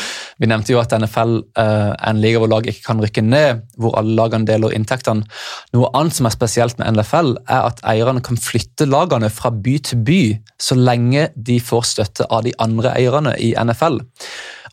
Vi 0.41 0.47
nevnte 0.49 0.73
jo 0.73 0.79
at 0.81 0.95
NFL 0.97 1.35
uh, 1.59 1.91
er 1.93 2.09
en 2.09 2.21
liga 2.23 2.41
hvor 2.41 2.49
lag 2.49 2.65
ikke 2.65 2.87
kan 2.87 3.01
rykke 3.03 3.21
ned, 3.21 3.61
hvor 3.77 3.93
alle 3.99 4.15
lagene 4.17 4.49
deler 4.49 4.73
inntektene. 4.73 5.27
Noe 5.75 5.91
annet 5.97 6.17
som 6.17 6.25
er 6.25 6.33
spesielt 6.33 6.79
med 6.81 6.97
NFL, 6.97 7.35
er 7.45 7.67
at 7.69 7.83
eierne 7.85 8.23
kan 8.25 8.39
flytte 8.41 8.89
lagene 8.89 9.29
fra 9.33 9.53
by 9.53 9.75
til 9.85 10.01
by 10.07 10.21
så 10.57 10.77
lenge 10.79 11.27
de 11.35 11.59
får 11.61 11.85
støtte 11.91 12.29
av 12.33 12.47
de 12.47 12.55
andre 12.65 12.95
eierne 12.97 13.35
i 13.37 13.53
NFL. 13.53 14.01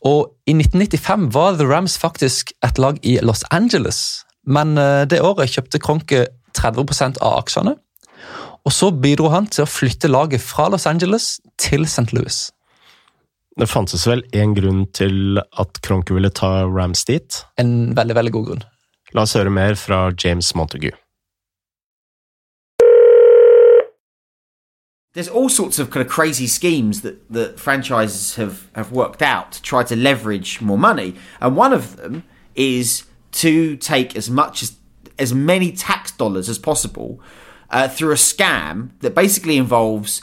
Og 0.09 0.33
I 0.49 0.57
1995 0.57 1.29
var 1.37 1.61
The 1.61 1.69
Rams 1.69 1.99
faktisk 2.01 2.55
et 2.65 2.81
lag 2.81 3.01
i 3.05 3.19
Los 3.21 3.45
Angeles, 3.53 4.23
men 4.49 4.79
uh, 4.81 5.05
det 5.05 5.21
året 5.21 5.53
kjøpte 5.53 5.83
Kronke 5.83 6.25
30% 6.57 7.21
av 7.21 7.43
aksjene. 7.43 7.77
Og 8.67 8.73
Så 8.73 8.91
bidro 8.91 9.29
han 9.31 9.47
til 9.47 9.63
å 9.63 9.71
flytte 9.71 10.09
laget 10.11 10.43
fra 10.43 10.67
Los 10.73 10.89
Angeles 10.91 11.37
til 11.59 11.87
St. 11.87 12.11
Louis. 12.13 12.51
Det 13.57 13.69
fantes 13.71 14.03
vel 14.09 14.25
én 14.35 14.57
grunn 14.59 14.89
til 14.93 15.39
at 15.39 15.79
Kronke 15.87 16.15
ville 16.17 16.31
ta 16.35 16.67
Rams 16.67 17.05
dit? 17.07 17.45
En 17.63 17.95
veldig, 17.97 18.17
veldig 18.19 18.33
god 18.35 18.47
grunn. 18.49 18.65
La 19.15 19.23
oss 19.23 19.37
høre 19.39 19.53
mer 19.55 19.79
fra 19.79 20.11
James 20.25 20.51
Montague. 20.59 20.91
There's 25.15 25.31
all 25.31 25.49
sorts 25.49 25.79
of 25.79 25.91
kind 25.91 26.05
of 26.05 26.13
crazy 26.13 26.47
schemes 26.47 27.01
that, 27.01 27.15
that 27.33 27.59
franchises 27.59 28.35
have, 28.35 28.69
have 28.75 28.93
worked 28.93 29.23
out 29.23 29.53
to 29.53 29.63
try 29.63 29.83
to 29.85 29.97
leverage 29.97 30.61
more 30.61 30.77
money. 30.77 31.15
And 31.41 31.57
one 31.57 31.73
of 31.73 31.97
them 31.97 32.25
is 32.55 33.05
to 33.33 33.77
take 33.77 34.17
as 34.17 34.29
much 34.29 34.63
as 34.63 34.73
as 35.19 35.33
many 35.33 35.73
tax 35.73 36.13
dollars 36.13 36.49
as 36.49 36.59
possible 36.59 37.21
uh, 37.71 37.89
through 37.89 38.13
a 38.13 38.17
scam 38.17 38.91
that 39.01 39.15
basically 39.15 39.57
involves 39.57 40.23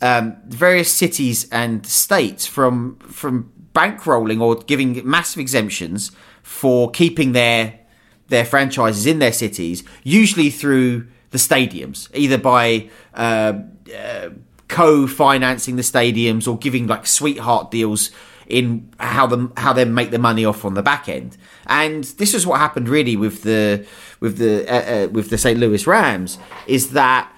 um, 0.00 0.36
various 0.46 0.90
cities 0.90 1.48
and 1.50 1.86
states 1.86 2.46
from 2.46 2.96
from 2.98 3.50
bankrolling 3.74 4.40
or 4.40 4.56
giving 4.56 5.00
massive 5.08 5.40
exemptions 5.40 6.12
for 6.42 6.90
keeping 6.90 7.32
their 7.32 7.80
their 8.28 8.44
franchises 8.44 9.06
in 9.06 9.18
their 9.18 9.32
cities, 9.32 9.84
usually 10.02 10.50
through 10.50 11.06
the 11.30 11.38
stadiums, 11.38 12.08
either 12.14 12.38
by 12.38 12.88
uh, 13.14 13.54
uh, 13.96 14.30
co-financing 14.68 15.76
the 15.76 15.82
stadiums 15.82 16.48
or 16.48 16.56
giving 16.56 16.86
like 16.86 17.06
sweetheart 17.06 17.70
deals 17.70 18.10
in 18.46 18.92
how 18.98 19.26
them 19.26 19.52
how 19.56 19.72
they 19.72 19.84
make 19.84 20.10
the 20.10 20.18
money 20.18 20.44
off 20.44 20.64
on 20.64 20.74
the 20.74 20.82
back 20.82 21.08
end. 21.08 21.36
And 21.66 22.04
this 22.04 22.34
is 22.34 22.46
what 22.46 22.60
happened 22.60 22.88
really 22.88 23.16
with 23.16 23.42
the 23.42 23.86
with 24.24 24.38
the 24.38 24.66
uh, 24.66 25.04
uh, 25.04 25.08
with 25.08 25.28
the 25.28 25.38
St. 25.38 25.58
Louis 25.58 25.86
Rams 25.86 26.38
is 26.66 26.90
that 26.90 27.30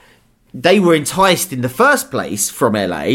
they 0.54 0.78
were 0.80 0.94
enticed 0.94 1.52
in 1.52 1.60
the 1.60 1.68
first 1.68 2.10
place 2.10 2.48
from 2.48 2.74
LA 2.74 3.06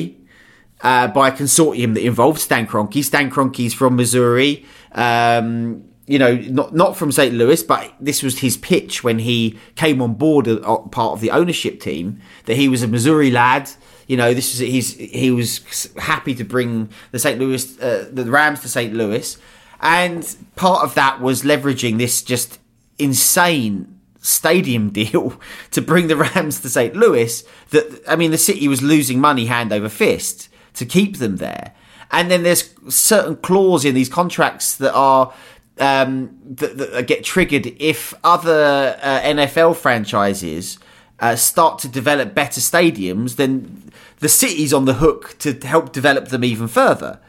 uh, 0.81 1.07
by 1.07 1.29
a 1.29 1.31
consortium 1.31 1.93
that 1.95 2.05
involved 2.05 2.39
Stan 2.39 2.67
Kroenke. 2.67 3.03
Stan 3.03 3.31
Kroenke's 3.31 3.73
from 3.73 3.95
Missouri. 3.95 4.65
Um, 4.91 5.85
you 6.05 6.19
know, 6.19 6.35
not 6.35 6.75
not 6.75 6.97
from 6.97 7.11
St. 7.13 7.33
Louis, 7.33 7.63
but 7.63 7.93
this 7.99 8.21
was 8.21 8.39
his 8.39 8.57
pitch 8.57 9.03
when 9.03 9.19
he 9.19 9.57
came 9.75 10.01
on 10.01 10.15
board, 10.15 10.47
a, 10.47 10.61
a 10.63 10.89
part 10.89 11.13
of 11.13 11.21
the 11.21 11.31
ownership 11.31 11.79
team, 11.79 12.19
that 12.45 12.57
he 12.57 12.67
was 12.67 12.83
a 12.83 12.87
Missouri 12.87 13.31
lad 13.31 13.71
you 14.11 14.17
know, 14.17 14.33
this 14.33 14.53
is 14.53 14.59
he's 14.59 14.95
he 14.97 15.31
was 15.31 15.61
happy 15.97 16.35
to 16.35 16.43
bring 16.43 16.89
the 17.11 17.19
St. 17.19 17.39
Louis 17.39 17.79
uh, 17.79 18.09
the 18.11 18.25
Rams 18.25 18.59
to 18.59 18.67
St. 18.67 18.93
Louis, 18.93 19.37
and 19.79 20.35
part 20.57 20.83
of 20.83 20.95
that 20.95 21.21
was 21.21 21.43
leveraging 21.43 21.97
this 21.97 22.21
just 22.21 22.59
insane 23.01 23.99
stadium 24.19 24.89
deal 25.01 25.39
to 25.71 25.81
bring 25.81 26.07
the 26.07 26.15
Rams 26.15 26.59
to 26.61 26.69
St. 26.69 26.95
Louis. 26.95 27.43
That 27.71 28.01
I 28.07 28.15
mean, 28.15 28.31
the 28.31 28.37
city 28.37 28.67
was 28.67 28.81
losing 28.81 29.19
money 29.19 29.45
hand 29.45 29.73
over 29.73 29.89
fist 29.89 30.49
to 30.75 30.85
keep 30.85 31.17
them 31.17 31.37
there, 31.37 31.73
and 32.11 32.31
then 32.31 32.43
there's 32.43 32.73
certain 32.89 33.35
clause 33.35 33.83
in 33.85 33.95
these 33.95 34.09
contracts 34.09 34.75
that 34.77 34.93
are. 34.93 35.33
Um, 35.79 36.37
that, 36.43 36.77
that 36.77 37.07
get 37.07 37.23
triggered 37.23 37.65
if 37.79 38.13
other 38.23 38.99
uh, 39.01 39.21
NFL 39.21 39.77
franchises 39.77 40.77
uh, 41.19 41.35
start 41.35 41.79
to 41.79 41.87
develop 41.87 42.35
better 42.35 42.59
stadiums, 42.59 43.37
then 43.37 43.89
the 44.19 44.29
city's 44.29 44.73
on 44.73 44.85
the 44.85 44.95
hook 44.95 45.37
to 45.39 45.53
help 45.65 45.91
develop 45.91 46.27
them 46.27 46.43
even 46.43 46.67
further. 46.67 47.19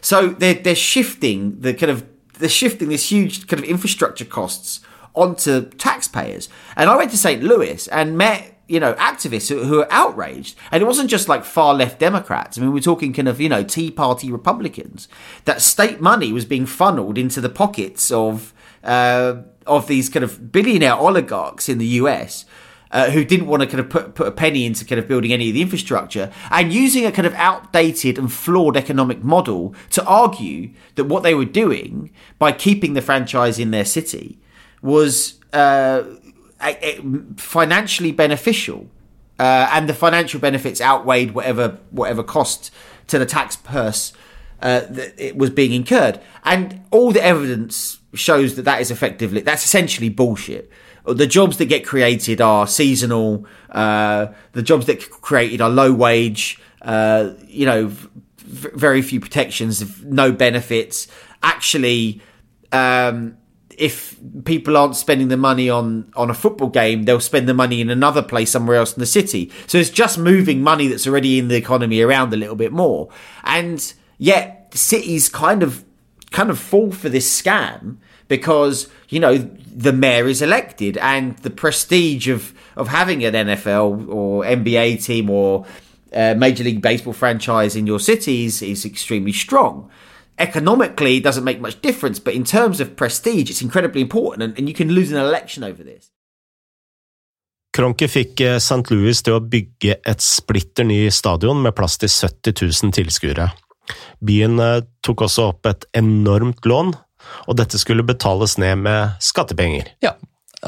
So 0.00 0.28
they're 0.28 0.54
they're 0.54 0.74
shifting 0.74 1.60
the 1.60 1.72
kind 1.72 1.90
of 1.90 2.04
they're 2.38 2.48
shifting 2.48 2.88
this 2.88 3.10
huge 3.10 3.46
kind 3.46 3.62
of 3.62 3.68
infrastructure 3.68 4.26
costs 4.26 4.80
onto 5.14 5.68
taxpayers. 5.70 6.48
And 6.76 6.90
I 6.90 6.96
went 6.96 7.10
to 7.12 7.18
St. 7.18 7.42
Louis 7.42 7.88
and 7.88 8.18
met 8.18 8.50
you 8.66 8.80
know 8.80 8.94
activists 8.94 9.48
who, 9.48 9.64
who 9.64 9.84
outraged, 9.90 10.56
and 10.70 10.82
it 10.82 10.86
wasn't 10.86 11.10
just 11.10 11.28
like 11.28 11.44
far 11.44 11.74
left 11.74 11.98
Democrats. 11.98 12.58
I 12.58 12.62
mean, 12.62 12.72
we're 12.72 12.80
talking 12.80 13.12
kind 13.12 13.28
of 13.28 13.40
you 13.40 13.48
know 13.48 13.62
Tea 13.62 13.90
Party 13.90 14.30
Republicans. 14.30 15.08
That 15.44 15.60
state 15.60 16.00
money 16.00 16.32
was 16.32 16.44
being 16.44 16.66
funneled 16.66 17.18
into 17.18 17.40
the 17.40 17.50
pockets 17.50 18.10
of. 18.10 18.52
Uh, 18.82 19.42
of 19.66 19.86
these 19.86 20.10
kind 20.10 20.22
of 20.22 20.52
billionaire 20.52 20.94
oligarchs 20.94 21.70
in 21.70 21.78
the 21.78 21.86
US 21.86 22.44
uh, 22.90 23.10
who 23.10 23.24
didn't 23.24 23.46
want 23.46 23.62
to 23.62 23.66
kind 23.66 23.80
of 23.80 23.90
put, 23.90 24.14
put 24.14 24.28
a 24.28 24.30
penny 24.30 24.64
into 24.64 24.84
kind 24.84 24.98
of 24.98 25.08
building 25.08 25.32
any 25.32 25.48
of 25.48 25.54
the 25.54 25.62
infrastructure 25.62 26.32
and 26.50 26.72
using 26.72 27.04
a 27.04 27.12
kind 27.12 27.26
of 27.26 27.34
outdated 27.34 28.18
and 28.18 28.32
flawed 28.32 28.76
economic 28.76 29.24
model 29.24 29.74
to 29.90 30.04
argue 30.04 30.70
that 30.94 31.04
what 31.04 31.22
they 31.22 31.34
were 31.34 31.44
doing 31.44 32.10
by 32.38 32.52
keeping 32.52 32.94
the 32.94 33.02
franchise 33.02 33.58
in 33.58 33.70
their 33.72 33.84
city 33.84 34.38
was 34.84 35.40
uh, 35.52 36.04
financially 37.36 38.12
beneficial. 38.12 38.88
Uh, 39.36 39.68
and 39.72 39.88
the 39.88 39.94
financial 39.94 40.38
benefits 40.38 40.80
outweighed 40.80 41.32
whatever 41.32 41.80
whatever 41.90 42.22
cost 42.22 42.70
to 43.08 43.18
the 43.18 43.26
tax 43.26 43.56
purse 43.56 44.12
uh, 44.62 44.80
that 44.88 45.12
it 45.18 45.36
was 45.36 45.50
being 45.50 45.72
incurred. 45.72 46.20
And 46.44 46.84
all 46.92 47.10
the 47.10 47.24
evidence 47.24 47.98
shows 48.14 48.54
that 48.54 48.62
that 48.62 48.80
is 48.80 48.92
effectively 48.92 49.40
that's 49.40 49.64
essentially 49.64 50.08
bullshit 50.08 50.70
the 51.06 51.26
jobs 51.26 51.58
that 51.58 51.66
get 51.66 51.84
created 51.84 52.40
are 52.40 52.66
seasonal. 52.66 53.46
Uh, 53.70 54.28
the 54.52 54.62
jobs 54.62 54.86
that 54.86 55.10
created 55.10 55.60
are 55.60 55.68
low 55.68 55.92
wage. 55.92 56.58
Uh, 56.80 57.30
you 57.46 57.66
know, 57.66 57.86
v- 57.88 58.68
very 58.74 59.02
few 59.02 59.20
protections, 59.20 60.02
no 60.02 60.32
benefits. 60.32 61.08
Actually, 61.42 62.20
um, 62.72 63.36
if 63.78 64.18
people 64.44 64.76
aren't 64.76 64.96
spending 64.96 65.28
the 65.28 65.36
money 65.36 65.68
on 65.68 66.12
on 66.16 66.30
a 66.30 66.34
football 66.34 66.68
game, 66.68 67.04
they'll 67.04 67.20
spend 67.20 67.48
the 67.48 67.54
money 67.54 67.80
in 67.80 67.90
another 67.90 68.22
place 68.22 68.50
somewhere 68.50 68.76
else 68.76 68.94
in 68.94 69.00
the 69.00 69.06
city. 69.06 69.50
So 69.66 69.78
it's 69.78 69.90
just 69.90 70.18
moving 70.18 70.62
money 70.62 70.88
that's 70.88 71.06
already 71.06 71.38
in 71.38 71.48
the 71.48 71.56
economy 71.56 72.00
around 72.00 72.32
a 72.32 72.36
little 72.36 72.56
bit 72.56 72.72
more. 72.72 73.08
And 73.44 73.92
yet, 74.18 74.72
cities 74.74 75.28
kind 75.28 75.62
of 75.62 75.84
kind 76.30 76.50
of 76.50 76.58
fall 76.58 76.90
for 76.90 77.08
this 77.08 77.42
scam 77.42 77.96
because 78.28 78.88
you 79.08 79.20
know 79.20 79.36
the 79.38 79.92
mayor 79.92 80.26
is 80.26 80.42
elected 80.42 80.96
and 80.98 81.36
the 81.38 81.50
prestige 81.50 82.28
of 82.28 82.54
of 82.76 82.88
having 82.88 83.24
an 83.24 83.34
NFL 83.34 84.08
or 84.08 84.44
NBA 84.44 85.04
team 85.04 85.30
or 85.30 85.66
uh, 86.12 86.34
Major 86.36 86.64
League 86.64 86.82
Baseball 86.82 87.12
franchise 87.12 87.76
in 87.76 87.86
your 87.86 88.00
cities 88.00 88.62
is 88.62 88.84
extremely 88.84 89.32
strong. 89.32 89.90
Economically, 90.38 91.16
it 91.16 91.24
doesn't 91.24 91.44
make 91.44 91.60
much 91.60 91.80
difference, 91.80 92.18
but 92.18 92.34
in 92.34 92.44
terms 92.44 92.80
of 92.80 92.96
prestige, 92.96 93.50
it's 93.50 93.62
incredibly 93.62 94.00
important, 94.00 94.42
and, 94.42 94.58
and 94.58 94.68
you 94.68 94.74
can 94.74 94.90
lose 94.90 95.12
an 95.12 95.18
election 95.18 95.62
over 95.62 95.84
this. 95.84 96.10
Kronke 97.74 98.06
fikk 98.06 98.40
eh, 98.40 98.58
St. 98.62 98.90
Louis 98.90 99.18
til 99.22 99.34
å 99.34 99.42
bygge 99.42 99.96
et 100.06 100.22
splitter 100.22 100.86
ny 100.86 101.08
stadion 101.10 101.58
med 101.62 101.74
plass 101.74 101.98
til 101.98 102.10
70 102.10 102.54
000 102.62 102.94
tilskuere. 102.94 103.48
Byen 104.22 104.60
eh, 104.62 104.82
tok 105.02 105.26
også 105.26 105.48
opp 105.50 105.66
et 105.70 105.86
enormt 105.98 106.66
lån 106.70 106.94
og 107.48 107.58
dette 107.58 107.80
skulle 107.80 108.06
betales 108.06 108.56
ned 108.60 108.84
med 108.84 109.16
skattepenger. 109.24 109.94
Ja, 110.04 110.14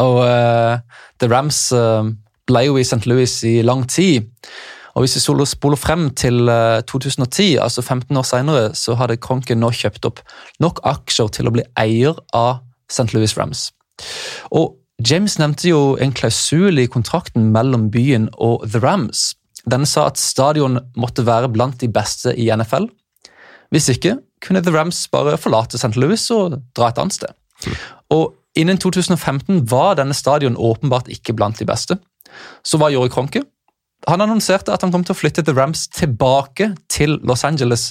og 0.03 0.21
uh, 0.25 0.79
The 1.21 1.31
Rams 1.31 1.61
uh, 1.75 2.09
ble 2.49 2.67
jo 2.69 2.79
i 2.79 2.87
St. 2.87 3.05
Louis 3.09 3.33
i 3.49 3.59
lang 3.67 3.87
tid. 3.91 4.29
Og 4.97 5.05
Hvis 5.05 5.17
vi 5.19 5.45
spoler 5.45 5.77
frem 5.77 6.09
til 6.17 6.49
uh, 6.49 6.81
2010, 6.89 7.59
altså 7.61 7.83
15 7.83 8.17
år 8.17 8.25
senere, 8.25 8.75
så 8.75 8.97
hadde 8.97 9.19
Kronke 9.21 9.55
nå 9.55 9.69
kjøpt 9.77 10.09
opp 10.09 10.23
nok 10.63 10.81
aksjer 10.89 11.29
til 11.37 11.51
å 11.51 11.53
bli 11.53 11.65
eier 11.77 12.17
av 12.33 12.63
St. 12.89 13.13
Louis 13.13 13.37
Rams. 13.37 13.69
Og 14.57 14.79
James 15.05 15.37
nevnte 15.39 15.69
jo 15.69 15.81
en 16.01 16.15
klausul 16.17 16.81
i 16.81 16.89
kontrakten 16.89 17.51
mellom 17.53 17.91
byen 17.93 18.31
og 18.41 18.65
The 18.65 18.81
Rams. 18.81 19.35
Den 19.69 19.85
sa 19.85 20.07
at 20.09 20.17
stadion 20.17 20.81
måtte 20.97 21.27
være 21.27 21.53
blant 21.53 21.83
de 21.83 21.91
beste 21.93 22.33
i 22.33 22.49
NFL. 22.49 22.89
Hvis 23.75 23.91
ikke 23.93 24.17
kunne 24.41 24.65
The 24.65 24.73
Rams 24.73 25.05
bare 25.13 25.37
forlate 25.37 25.77
St. 25.77 25.93
Louis 26.01 26.25
og 26.33 26.57
dra 26.73 26.89
et 26.89 27.03
annet 27.03 27.19
sted. 27.19 27.37
Og 28.15 28.33
Innen 28.57 28.79
2015 28.81 29.67
var 29.69 29.99
denne 29.99 30.17
stadion 30.17 30.57
åpenbart 30.57 31.11
ikke 31.13 31.35
blant 31.37 31.59
de 31.61 31.67
beste. 31.69 31.99
Så 32.65 32.81
hva 32.81 32.89
gjorde 32.93 33.13
Kronke? 33.13 33.43
Han 34.07 34.23
annonserte 34.23 34.75
at 34.75 34.85
han 34.85 34.93
kom 34.95 35.05
til 35.07 35.17
å 35.17 35.19
flytte 35.19 35.45
The 35.47 35.55
Rams 35.57 35.87
tilbake 35.95 36.75
til 36.93 37.19
Los 37.27 37.45
Angeles 37.49 37.91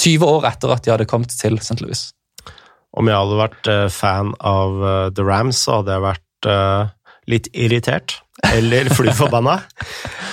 20 0.00 0.26
år 0.26 0.48
etter 0.48 0.72
at 0.74 0.84
de 0.84 0.92
hadde 0.94 1.08
kommet 1.10 1.34
til 1.38 1.58
St. 1.60 1.78
Louis. 1.84 2.08
Om 2.94 3.10
jeg 3.10 3.18
hadde 3.18 3.38
vært 3.38 3.70
eh, 3.70 3.86
fan 3.92 4.34
av 4.38 4.82
eh, 4.82 5.08
The 5.14 5.26
Rams, 5.26 5.60
så 5.66 5.80
hadde 5.80 5.96
jeg 5.96 6.04
vært 6.04 6.48
uh, 6.50 6.92
litt 7.30 7.48
irritert. 7.52 8.18
Eller 8.50 8.90
fly 8.92 9.14
forbanna. 9.20 9.60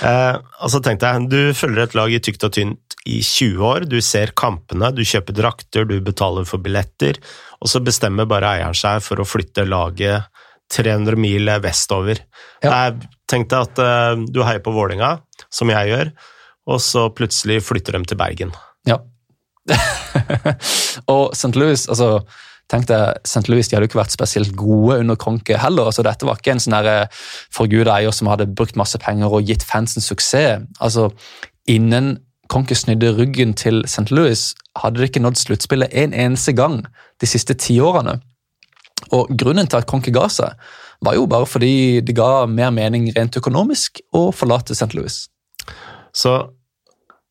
og 0.02 0.70
så 0.70 0.80
tenkte 0.82 1.10
jeg, 1.10 1.28
du 1.30 1.54
følger 1.56 1.86
et 1.86 1.94
lag 1.96 2.12
i 2.12 2.20
tykt 2.22 2.44
og 2.46 2.52
tynt 2.54 2.96
i 3.08 3.20
20 3.22 3.62
år. 3.66 3.86
Du 3.90 3.98
ser 4.04 4.34
kampene, 4.38 4.90
du 4.94 5.02
kjøper 5.06 5.36
drakter, 5.38 5.86
du 5.88 5.96
betaler 6.04 6.46
for 6.48 6.62
billetter, 6.62 7.18
og 7.62 7.70
så 7.70 7.82
bestemmer 7.82 8.28
bare 8.30 8.56
eieren 8.58 8.78
seg 8.78 9.02
for 9.06 9.22
å 9.22 9.26
flytte 9.26 9.66
laget 9.68 10.28
300 10.72 11.18
mil 11.20 11.50
vestover. 11.62 12.22
Ja. 12.64 12.92
Jeg 13.32 13.48
deg 13.48 13.58
at 13.64 13.80
uh, 13.80 14.22
du 14.28 14.42
heier 14.44 14.62
på 14.62 14.74
Vålinga, 14.74 15.16
som 15.52 15.70
jeg 15.72 15.90
gjør, 15.92 16.12
og 16.68 16.80
så 16.84 17.08
plutselig 17.16 17.62
flytter 17.64 17.96
de 17.96 18.04
til 18.10 18.20
Bergen. 18.20 18.52
Ja. 18.88 19.00
og 21.12 21.32
St. 21.36 21.54
Louis, 21.56 21.88
altså 21.88 22.22
Tenk 22.70 22.86
deg, 22.88 23.18
St. 23.28 23.50
Louis 23.50 23.68
de 23.68 23.76
hadde 23.76 23.84
jo 23.84 23.90
ikke 23.90 23.98
vært 23.98 24.14
spesielt 24.14 24.54
gode 24.56 24.96
under 25.02 25.16
Kronke 25.20 25.58
heller. 25.60 25.90
altså 25.90 26.04
Dette 26.06 26.24
var 26.24 26.38
ikke 26.40 26.54
en 26.54 26.62
sånn 26.62 26.76
forguda 27.52 27.98
eier 27.98 28.14
som 28.16 28.30
hadde 28.32 28.46
brukt 28.48 28.78
masse 28.80 28.96
penger 29.02 29.28
og 29.28 29.44
gitt 29.44 29.66
fansen 29.66 30.00
suksess. 30.00 30.62
altså 30.80 31.10
Innen 31.68 32.14
Kronke 32.48 32.76
snudde 32.76 33.12
ryggen 33.18 33.52
til 33.58 33.82
St. 33.84 34.08
Louis, 34.10 34.54
hadde 34.78 35.02
de 35.02 35.08
ikke 35.10 35.20
nådd 35.20 35.40
sluttspillet 35.40 35.92
en 35.92 36.16
eneste 36.16 36.52
gang 36.56 36.80
de 37.20 37.28
siste 37.28 37.54
ti 37.60 37.76
årene. 37.80 38.18
Og 39.12 39.28
Grunnen 39.36 39.68
til 39.68 39.82
at 39.82 39.88
Kronke 39.90 40.12
ga 40.14 40.26
seg, 40.32 40.56
var 41.02 41.16
jo 41.18 41.26
bare 41.30 41.48
fordi 41.50 42.00
det 42.04 42.14
ga 42.16 42.46
mer 42.46 42.72
mening 42.74 43.10
rent 43.16 43.36
økonomisk 43.38 44.02
å 44.14 44.28
forlate 44.34 44.76
St. 44.76 44.92
Louis. 44.96 45.24
Så 46.14 46.36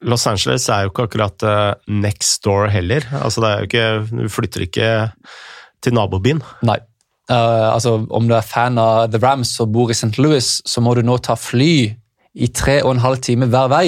Los 0.01 0.25
Angeles 0.27 0.65
er 0.69 0.85
jo 0.85 0.91
ikke 0.91 1.07
akkurat 1.07 1.43
uh, 1.45 1.73
next 1.87 2.41
door 2.45 2.71
heller. 2.73 3.05
Altså, 3.21 3.43
det 3.43 3.49
er 3.49 3.57
jo 3.59 3.69
ikke, 3.69 4.23
du 4.23 4.31
flytter 4.33 4.65
ikke 4.65 4.87
til 5.83 5.95
nabobyen. 5.95 6.41
Nei. 6.65 6.79
Uh, 7.29 7.69
altså, 7.71 7.99
om 8.09 8.27
du 8.27 8.33
er 8.35 8.45
fan 8.45 8.81
av 8.81 9.11
The 9.13 9.21
Rams 9.21 9.53
og 9.61 9.71
bor 9.75 9.93
i 9.93 9.97
St. 9.97 10.17
Louis, 10.17 10.57
så 10.65 10.81
må 10.83 10.95
du 10.97 11.03
nå 11.05 11.19
ta 11.23 11.37
fly 11.37 11.73
i 12.33 12.49
tre 12.55 12.79
og 12.81 12.95
en 12.95 13.03
halv 13.05 13.21
time 13.23 13.47
hver 13.51 13.69
vei. 13.71 13.85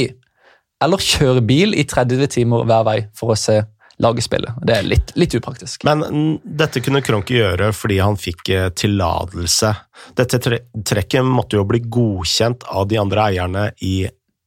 Eller 0.84 1.02
kjøre 1.02 1.44
bil 1.48 1.74
i 1.76 1.86
30 1.88 2.30
timer 2.32 2.68
hver 2.70 2.86
vei 2.88 2.98
for 3.18 3.34
å 3.34 3.40
se 3.40 3.64
laget 4.02 4.26
spillet. 4.26 4.58
Det 4.66 4.78
er 4.78 4.88
litt, 4.88 5.14
litt 5.20 5.36
upraktisk. 5.38 5.86
Men 5.88 6.38
dette 6.44 6.82
kunne 6.84 7.04
Kronke 7.06 7.38
gjøre 7.38 7.72
fordi 7.76 8.00
han 8.02 8.18
fikk 8.20 8.50
uh, 8.54 8.68
tillatelse. 8.76 9.74
Dette 10.18 10.42
tre 10.44 10.64
trekket 10.86 11.26
måtte 11.28 11.60
jo 11.60 11.68
bli 11.70 11.84
godkjent 11.86 12.66
av 12.74 12.90
de 12.90 13.00
andre 13.02 13.30
eierne 13.30 13.70
i 13.86 14.04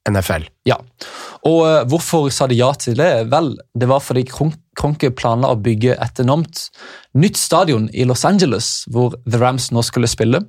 NFL. 0.07 0.47
Ja, 0.69 0.77
og 1.47 1.61
uh, 1.67 1.83
hvorfor 1.91 2.29
sa 2.35 2.49
de 2.51 2.59
ja 2.59 2.71
til 2.79 2.97
det? 2.99 3.11
Vel, 3.33 3.55
det 3.75 3.89
var 3.91 4.03
fordi 4.05 4.25
Kronke 4.27 5.11
planla 5.15 5.53
å 5.55 5.61
bygge 5.61 5.97
et 5.99 6.23
enormt 6.23 6.69
nytt 7.19 7.39
stadion 7.41 7.89
i 7.95 8.07
Los 8.09 8.25
Angeles, 8.29 8.85
hvor 8.93 9.17
The 9.27 9.41
Rams 9.43 9.71
nå 9.75 9.85
skulle 9.87 10.11
spille. 10.11 10.43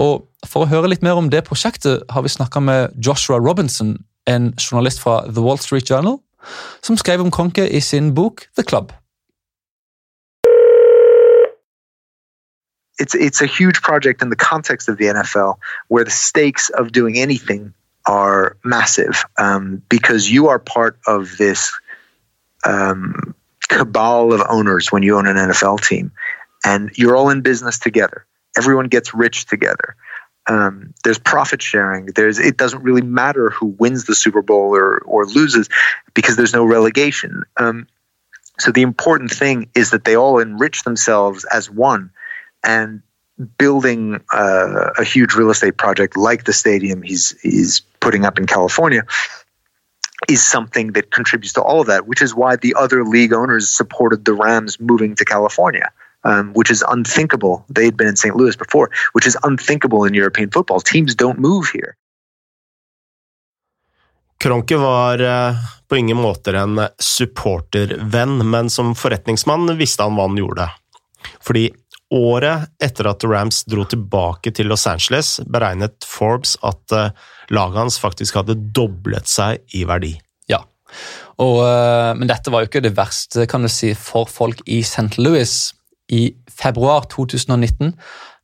Og 0.00 0.28
For 0.42 0.64
å 0.64 0.70
høre 0.70 0.90
litt 0.90 1.04
mer 1.06 1.18
om 1.18 1.28
det 1.30 1.44
prosjektet 1.46 2.02
har 2.10 2.24
vi 2.24 2.32
snakka 2.32 2.60
med 2.60 2.96
Joshua 2.98 3.38
Robinson, 3.38 3.96
en 4.26 4.52
journalist 4.58 5.02
fra 5.02 5.20
The 5.26 5.42
Wall 5.42 5.58
Street 5.62 5.86
Journal, 5.90 6.18
som 6.82 6.96
skrev 6.96 7.20
om 7.20 7.30
Kronke 7.30 7.68
i 7.68 7.80
sin 7.80 8.14
bok 8.14 8.46
The 8.56 8.62
Club. 8.62 8.92
It's, 12.98 13.14
it's 13.14 13.40
a 13.40 13.46
huge 13.46 13.82
project 13.82 14.22
in 14.22 14.30
the 14.30 14.36
context 14.36 14.88
of 14.88 14.98
the 14.98 15.06
NFL 15.06 15.56
where 15.88 16.04
the 16.04 16.10
stakes 16.10 16.70
of 16.70 16.92
doing 16.92 17.18
anything 17.18 17.72
are 18.06 18.56
massive 18.64 19.24
um, 19.38 19.82
because 19.88 20.30
you 20.30 20.48
are 20.48 20.58
part 20.58 20.98
of 21.06 21.36
this 21.38 21.72
um, 22.64 23.34
cabal 23.68 24.32
of 24.32 24.42
owners 24.48 24.92
when 24.92 25.02
you 25.02 25.16
own 25.16 25.26
an 25.26 25.36
NFL 25.36 25.80
team, 25.86 26.12
and 26.64 26.90
you're 26.94 27.16
all 27.16 27.30
in 27.30 27.40
business 27.40 27.78
together. 27.78 28.26
Everyone 28.56 28.88
gets 28.88 29.14
rich 29.14 29.46
together. 29.46 29.96
Um, 30.46 30.92
there's 31.04 31.18
profit 31.18 31.62
sharing. 31.62 32.06
There's 32.06 32.38
it 32.38 32.56
doesn't 32.56 32.82
really 32.82 33.02
matter 33.02 33.50
who 33.50 33.66
wins 33.66 34.04
the 34.04 34.14
Super 34.14 34.42
Bowl 34.42 34.74
or 34.74 34.98
or 34.98 35.24
loses 35.26 35.68
because 36.14 36.36
there's 36.36 36.52
no 36.52 36.64
relegation. 36.64 37.44
Um, 37.56 37.86
so 38.58 38.72
the 38.72 38.82
important 38.82 39.30
thing 39.30 39.70
is 39.74 39.90
that 39.90 40.04
they 40.04 40.16
all 40.16 40.38
enrich 40.38 40.82
themselves 40.82 41.44
as 41.44 41.70
one, 41.70 42.10
and 42.64 43.02
building 43.58 44.20
uh, 44.32 44.90
a 44.98 45.04
huge 45.04 45.34
real 45.34 45.50
estate 45.50 45.76
project 45.76 46.16
like 46.16 46.44
the 46.44 46.52
stadium 46.52 47.02
he's 47.02 47.38
he's 47.40 47.80
putting 48.00 48.24
up 48.24 48.38
in 48.38 48.46
California 48.46 49.04
is 50.28 50.44
something 50.44 50.92
that 50.92 51.10
contributes 51.10 51.54
to 51.54 51.62
all 51.62 51.80
of 51.80 51.88
that, 51.88 52.06
which 52.06 52.22
is 52.22 52.34
why 52.34 52.56
the 52.56 52.74
other 52.78 53.04
league 53.04 53.32
owners 53.32 53.70
supported 53.70 54.24
the 54.24 54.32
Rams 54.32 54.78
moving 54.78 55.14
to 55.16 55.24
California. 55.24 55.90
Um, 56.24 56.52
which 56.54 56.70
is 56.70 56.84
unthinkable. 56.88 57.64
They 57.74 57.84
had 57.84 57.96
been 57.96 58.06
in 58.06 58.16
St. 58.16 58.36
Louis 58.36 58.56
before, 58.56 58.88
which 59.12 59.26
is 59.26 59.36
unthinkable 59.42 60.04
in 60.04 60.14
European 60.14 60.50
football. 60.50 60.80
Teams 60.80 61.16
don't 61.16 61.38
move 61.38 61.66
here. 61.74 61.96
Kronke 64.38 64.76
var 64.76 65.22
uh, 65.22 65.54
på 65.88 65.96
ingen 65.96 66.16
måter 66.16 66.54
en 66.54 66.80
supportervenn, 66.98 68.50
men 68.50 68.70
som 68.70 68.94
forretningsmann 68.94 69.76
visste 69.78 70.02
han 70.02 70.14
hva 70.14 70.28
han 70.30 70.38
gjorde. 70.38 70.68
Fordi 71.42 71.72
Året 72.12 72.68
etter 72.84 73.08
at 73.08 73.24
Rams 73.24 73.62
dro 73.64 73.86
tilbake 73.88 74.50
til 74.52 74.68
Los 74.68 74.84
Angeles, 74.86 75.38
beregnet 75.48 76.04
Forbes 76.04 76.58
at 76.60 76.92
uh, 76.92 77.08
laget 77.48 77.80
hans 77.80 77.96
faktisk 78.02 78.36
hadde 78.36 78.58
doblet 78.76 79.30
seg 79.32 79.62
i 79.72 79.86
verdi. 79.88 80.12
Ja, 80.52 80.60
og, 81.40 81.62
uh, 81.64 82.12
men 82.18 82.28
dette 82.28 82.52
var 82.52 82.64
jo 82.64 82.68
ikke 82.68 82.84
det 82.84 82.92
verste 82.98 83.46
kan 83.48 83.64
du 83.64 83.70
si, 83.72 83.94
for 83.96 84.28
folk 84.28 84.60
i 84.66 84.82
St. 84.84 85.16
Louis. 85.16 85.72
I 86.12 86.22
februar 86.52 87.06
2019 87.10 87.94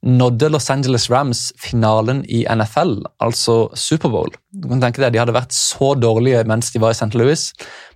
nådde 0.06 0.48
Los 0.52 0.70
Angeles 0.70 1.08
Rams 1.10 1.52
finalen 1.58 2.22
i 2.30 2.44
NFL, 2.46 3.02
altså 3.20 3.68
Superbowl. 3.74 4.30
Du 4.54 4.68
kan 4.70 4.80
tenke 4.82 5.02
deg, 5.02 5.12
De 5.12 5.20
hadde 5.20 5.34
vært 5.34 5.54
så 5.54 5.92
dårlige 5.98 6.44
mens 6.48 6.70
de 6.72 6.82
var 6.82 6.94
i 6.94 6.98
St. 6.98 7.10
Louis. 7.18 7.50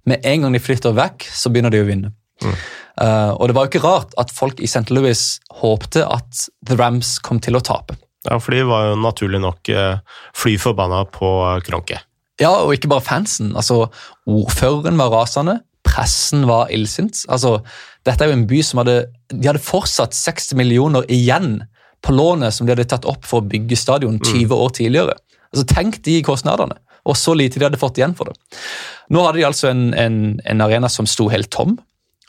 Med 0.05 0.27
en 0.27 0.45
gang 0.45 0.57
de 0.57 0.63
flytter 0.63 0.97
vekk, 0.99 1.29
så 1.31 1.53
begynner 1.53 1.73
de 1.73 1.83
å 1.83 1.89
vinne. 1.89 2.13
Mm. 2.43 2.57
Uh, 3.01 3.33
og 3.39 3.49
det 3.49 3.57
var 3.57 3.67
jo 3.67 3.73
ikke 3.73 3.87
rart 3.87 4.17
at 4.21 4.33
folk 4.35 4.61
i 4.61 4.69
St. 4.69 4.89
Louis 4.93 5.21
håpte 5.63 6.05
at 6.05 6.47
The 6.67 6.77
Rams 6.77 7.17
kom 7.23 7.41
til 7.41 7.57
å 7.57 7.65
tape. 7.65 7.97
Ja, 8.29 8.39
for 8.39 8.55
de 8.55 8.67
var 8.67 8.91
jo 8.91 8.99
naturlig 9.03 9.41
nok 9.43 9.71
uh, 9.75 10.03
fly 10.39 10.57
forbanna 10.61 11.05
på 11.11 11.31
Kronke. 11.67 12.03
Ja, 12.41 12.53
og 12.65 12.75
ikke 12.75 12.91
bare 12.91 13.05
fansen. 13.05 13.53
altså 13.57 13.87
Ordføreren 14.27 14.99
var 14.99 15.13
rasende, 15.15 15.61
pressen 15.87 16.47
var 16.49 16.71
illsint. 16.75 17.25
Altså, 17.29 17.61
dette 18.07 18.25
er 18.25 18.33
jo 18.33 18.39
en 18.39 18.49
by 18.51 18.61
som 18.67 18.81
hadde 18.83 18.97
De 19.31 19.47
hadde 19.47 19.63
fortsatt 19.63 20.17
60 20.17 20.57
millioner 20.59 21.07
igjen 21.13 21.61
på 22.03 22.15
lånet 22.15 22.55
som 22.55 22.67
de 22.67 22.75
hadde 22.75 22.89
tatt 22.91 23.07
opp 23.09 23.27
for 23.29 23.43
å 23.43 23.47
bygge 23.47 23.79
stadion 23.79 24.19
20 24.19 24.49
mm. 24.49 24.57
år 24.57 24.73
tidligere. 24.75 25.15
Altså, 25.53 25.67
Tenk 25.71 26.01
de 26.03 26.17
kostnadene, 26.27 26.75
og 27.07 27.19
så 27.19 27.35
lite 27.39 27.61
de 27.61 27.69
hadde 27.69 27.81
fått 27.81 28.01
igjen 28.01 28.17
for 28.19 28.31
det. 28.31 28.35
Nå 29.15 29.23
hadde 29.23 29.39
de 29.39 29.47
altså 29.47 29.71
en, 29.71 29.91
en, 29.95 30.19
en 30.43 30.65
arena 30.65 30.91
som 30.91 31.07
sto 31.07 31.29
helt 31.31 31.53
tom. 31.55 31.77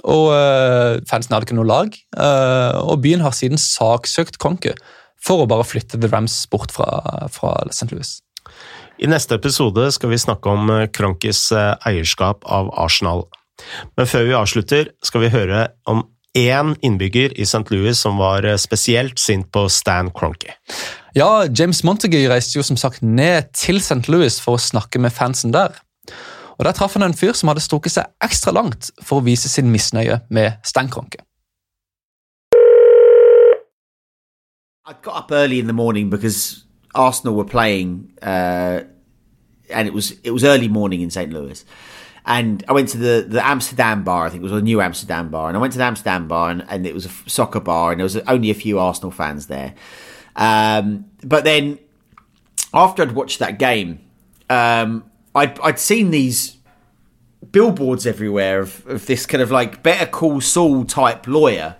Og 0.03 0.29
uh, 0.35 0.99
Fansen 1.09 1.33
hadde 1.33 1.47
ikke 1.47 1.57
noe 1.57 1.69
lag, 1.69 1.95
uh, 2.19 2.83
og 2.83 3.01
byen 3.05 3.23
har 3.23 3.33
siden 3.33 3.61
saksøkt 3.61 4.37
Konke 4.43 4.75
for 5.23 5.41
å 5.41 5.49
bare 5.49 5.65
flytte 5.65 5.97
The 5.97 6.09
Rams 6.11 6.35
bort 6.51 6.73
fra, 6.75 6.89
fra 7.31 7.55
St. 7.71 7.87
Louis. 7.93 8.17
I 8.99 9.07
neste 9.09 9.37
episode 9.39 9.87
skal 9.95 10.11
vi 10.11 10.19
snakke 10.21 10.51
om 10.51 10.67
Kronkes 10.93 11.47
eh, 11.55 11.71
eierskap 11.89 12.43
av 12.45 12.67
Arsenal. 12.77 13.23
Men 13.97 14.09
før 14.09 14.27
vi 14.27 14.35
avslutter, 14.37 14.91
skal 15.03 15.25
vi 15.25 15.31
høre 15.33 15.67
om 15.85 16.05
én 16.37 16.73
innbygger 16.81 17.35
i 17.37 17.45
St. 17.45 17.63
Louis 17.69 17.97
som 17.97 18.17
var 18.17 18.45
spesielt 18.57 19.19
sint 19.21 19.51
på 19.53 19.67
Stan 19.69 20.09
Cronky. 20.11 20.53
Ja, 21.15 21.45
James 21.59 21.83
Montague 21.83 22.29
reiste 22.29 22.57
jo 22.57 22.63
som 22.65 22.77
sagt 22.77 23.03
ned 23.05 23.51
til 23.53 23.77
St. 23.77 24.01
Louis 24.09 24.39
for 24.41 24.57
å 24.57 24.61
snakke 24.61 24.99
med 24.99 25.13
fansen 25.13 25.53
der. 25.53 25.77
Og 26.57 26.65
Der 26.65 26.73
traff 26.73 26.93
han 26.93 27.03
en 27.03 27.13
fyr 27.13 27.33
som 27.33 27.49
hadde 27.49 27.61
strukket 27.61 27.93
seg 27.93 28.09
ekstra 28.23 28.53
langt 28.53 28.91
for 29.01 29.19
å 29.19 29.25
vise 29.25 29.49
sin 29.49 29.71
misnøye 29.73 30.21
med 30.29 30.57
Stan 30.65 30.89
Cronky. 30.89 31.21
I 34.85 34.93
got 35.01 35.15
up 35.15 35.31
early 35.31 35.59
in 35.59 35.67
the 35.67 35.73
morning 35.73 36.09
because 36.09 36.65
Arsenal 36.93 37.35
were 37.35 37.45
playing, 37.45 38.11
uh, 38.21 38.81
and 39.69 39.87
it 39.87 39.93
was 39.93 40.11
it 40.23 40.31
was 40.31 40.43
early 40.43 40.67
morning 40.67 41.01
in 41.01 41.09
St. 41.09 41.31
Louis. 41.31 41.65
And 42.25 42.63
I 42.67 42.73
went 42.73 42.89
to 42.89 42.97
the, 42.97 43.25
the 43.27 43.45
Amsterdam 43.45 44.03
bar. 44.03 44.25
I 44.25 44.29
think 44.29 44.41
it 44.41 44.43
was 44.43 44.53
a 44.53 44.61
new 44.61 44.81
Amsterdam 44.81 45.29
bar. 45.29 45.49
And 45.49 45.57
I 45.57 45.59
went 45.59 45.73
to 45.73 45.77
the 45.77 45.83
Amsterdam 45.83 46.27
bar, 46.27 46.51
and, 46.51 46.65
and 46.69 46.87
it 46.87 46.93
was 46.93 47.05
a 47.05 47.11
soccer 47.29 47.59
bar, 47.59 47.91
and 47.91 47.99
there 47.99 48.05
was 48.05 48.15
only 48.17 48.49
a 48.49 48.53
few 48.55 48.79
Arsenal 48.79 49.11
fans 49.11 49.47
there. 49.47 49.73
Um, 50.35 51.05
but 51.23 51.43
then 51.43 51.79
after 52.73 53.01
I'd 53.03 53.11
watched 53.11 53.39
that 53.39 53.59
game, 53.59 53.99
um, 54.49 55.03
I'd, 55.35 55.59
I'd 55.59 55.79
seen 55.79 56.11
these 56.11 56.57
billboards 57.51 58.07
everywhere 58.07 58.59
of, 58.59 58.85
of 58.87 59.05
this 59.05 59.25
kind 59.25 59.41
of 59.41 59.51
like 59.51 59.83
Better 59.83 60.05
Call 60.05 60.41
Saul 60.41 60.85
type 60.85 61.27
lawyer. 61.27 61.75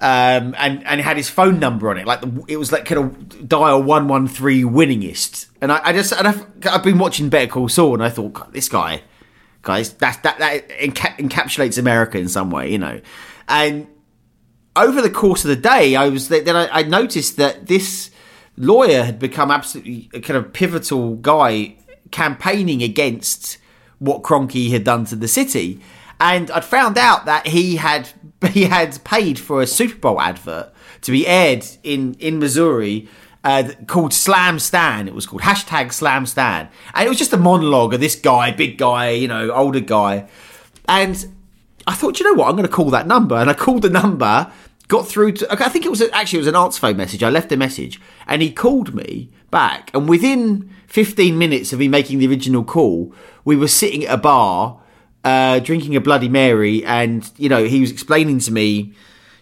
Um, 0.00 0.54
and 0.58 0.84
and 0.84 1.00
it 1.00 1.02
had 1.04 1.16
his 1.16 1.30
phone 1.30 1.58
number 1.58 1.88
on 1.88 1.96
it, 1.96 2.06
like 2.06 2.20
the, 2.20 2.44
it 2.48 2.56
was 2.58 2.72
like 2.72 2.84
kind 2.84 3.00
of 3.00 3.48
dial 3.48 3.82
one 3.82 4.08
one 4.08 4.28
three 4.28 4.62
winningest. 4.62 5.46
And 5.62 5.72
I, 5.72 5.80
I 5.82 5.92
just 5.92 6.12
and 6.12 6.28
I've, 6.28 6.46
I've, 6.66 6.82
been 6.82 6.98
watching 6.98 7.30
Better 7.30 7.50
Call 7.50 7.68
Saul, 7.68 7.94
and 7.94 8.02
I 8.02 8.10
thought 8.10 8.52
this 8.52 8.68
guy, 8.68 9.02
guys, 9.64 9.94
that 9.94 10.22
that 10.22 10.38
that 10.38 10.68
enca- 10.68 11.16
encapsulates 11.16 11.78
America 11.78 12.18
in 12.18 12.28
some 12.28 12.50
way, 12.50 12.70
you 12.70 12.78
know. 12.78 13.00
And 13.48 13.86
over 14.76 15.02
the 15.02 15.10
course 15.10 15.44
of 15.44 15.48
the 15.48 15.56
day, 15.56 15.96
I 15.96 16.08
was 16.08 16.28
then 16.28 16.56
I, 16.56 16.68
I 16.68 16.82
noticed 16.82 17.36
that 17.36 17.66
this 17.66 18.10
lawyer 18.56 19.02
had 19.02 19.18
become 19.18 19.50
absolutely 19.50 20.08
a 20.14 20.20
kind 20.20 20.36
of 20.36 20.52
pivotal 20.52 21.16
guy 21.16 21.76
campaigning 22.10 22.82
against 22.82 23.58
what 23.98 24.22
Cronky 24.22 24.70
had 24.70 24.84
done 24.84 25.04
to 25.06 25.16
the 25.16 25.28
city. 25.28 25.80
And 26.20 26.50
I'd 26.52 26.64
found 26.64 26.96
out 26.96 27.24
that 27.26 27.48
he 27.48 27.76
had 27.76 28.08
he 28.50 28.64
had 28.64 29.02
paid 29.04 29.38
for 29.38 29.62
a 29.62 29.66
Super 29.66 29.96
Bowl 29.96 30.20
advert 30.20 30.72
to 31.02 31.12
be 31.12 31.26
aired 31.26 31.66
in 31.82 32.14
in 32.14 32.38
Missouri 32.38 33.08
uh, 33.44 33.70
called 33.86 34.12
Slam 34.12 34.58
Stan. 34.58 35.06
It 35.06 35.14
was 35.14 35.26
called 35.26 35.42
hashtag 35.42 35.92
Slam 35.92 36.26
Stan, 36.26 36.68
and 36.94 37.06
it 37.06 37.08
was 37.08 37.18
just 37.18 37.32
a 37.32 37.36
monologue 37.36 37.94
of 37.94 38.00
this 38.00 38.16
guy, 38.16 38.50
big 38.50 38.78
guy, 38.78 39.10
you 39.10 39.28
know, 39.28 39.50
older 39.50 39.80
guy, 39.80 40.26
and 40.88 41.26
I 41.86 41.94
thought, 41.94 42.18
you 42.18 42.26
know 42.26 42.34
what, 42.34 42.48
I'm 42.48 42.56
going 42.56 42.66
to 42.66 42.74
call 42.74 42.90
that 42.90 43.06
number, 43.06 43.36
and 43.36 43.50
I 43.50 43.54
called 43.54 43.82
the 43.82 43.90
number, 43.90 44.50
got 44.88 45.06
through 45.06 45.32
to. 45.32 45.52
I 45.52 45.68
think 45.68 45.84
it 45.84 45.90
was 45.90 46.00
actually 46.00 46.38
it 46.38 46.40
was 46.40 46.48
an 46.48 46.56
answer 46.56 46.80
phone 46.80 46.96
message. 46.96 47.22
I 47.22 47.30
left 47.30 47.52
a 47.52 47.56
message, 47.56 48.00
and 48.26 48.40
he 48.40 48.50
called 48.50 48.94
me 48.94 49.30
back, 49.50 49.90
and 49.94 50.08
within 50.08 50.70
15 50.86 51.36
minutes 51.36 51.72
of 51.72 51.78
me 51.78 51.88
making 51.88 52.18
the 52.18 52.26
original 52.26 52.64
call, 52.64 53.14
we 53.44 53.56
were 53.56 53.68
sitting 53.68 54.04
at 54.04 54.14
a 54.14 54.18
bar. 54.18 54.80
Uh, 55.22 55.58
drinking 55.58 55.96
a 55.96 56.02
Bloody 56.02 56.28
Mary, 56.28 56.84
and 56.84 57.30
you 57.38 57.48
know 57.48 57.64
he 57.64 57.80
was 57.80 57.90
explaining 57.90 58.38
to 58.40 58.52
me, 58.52 58.92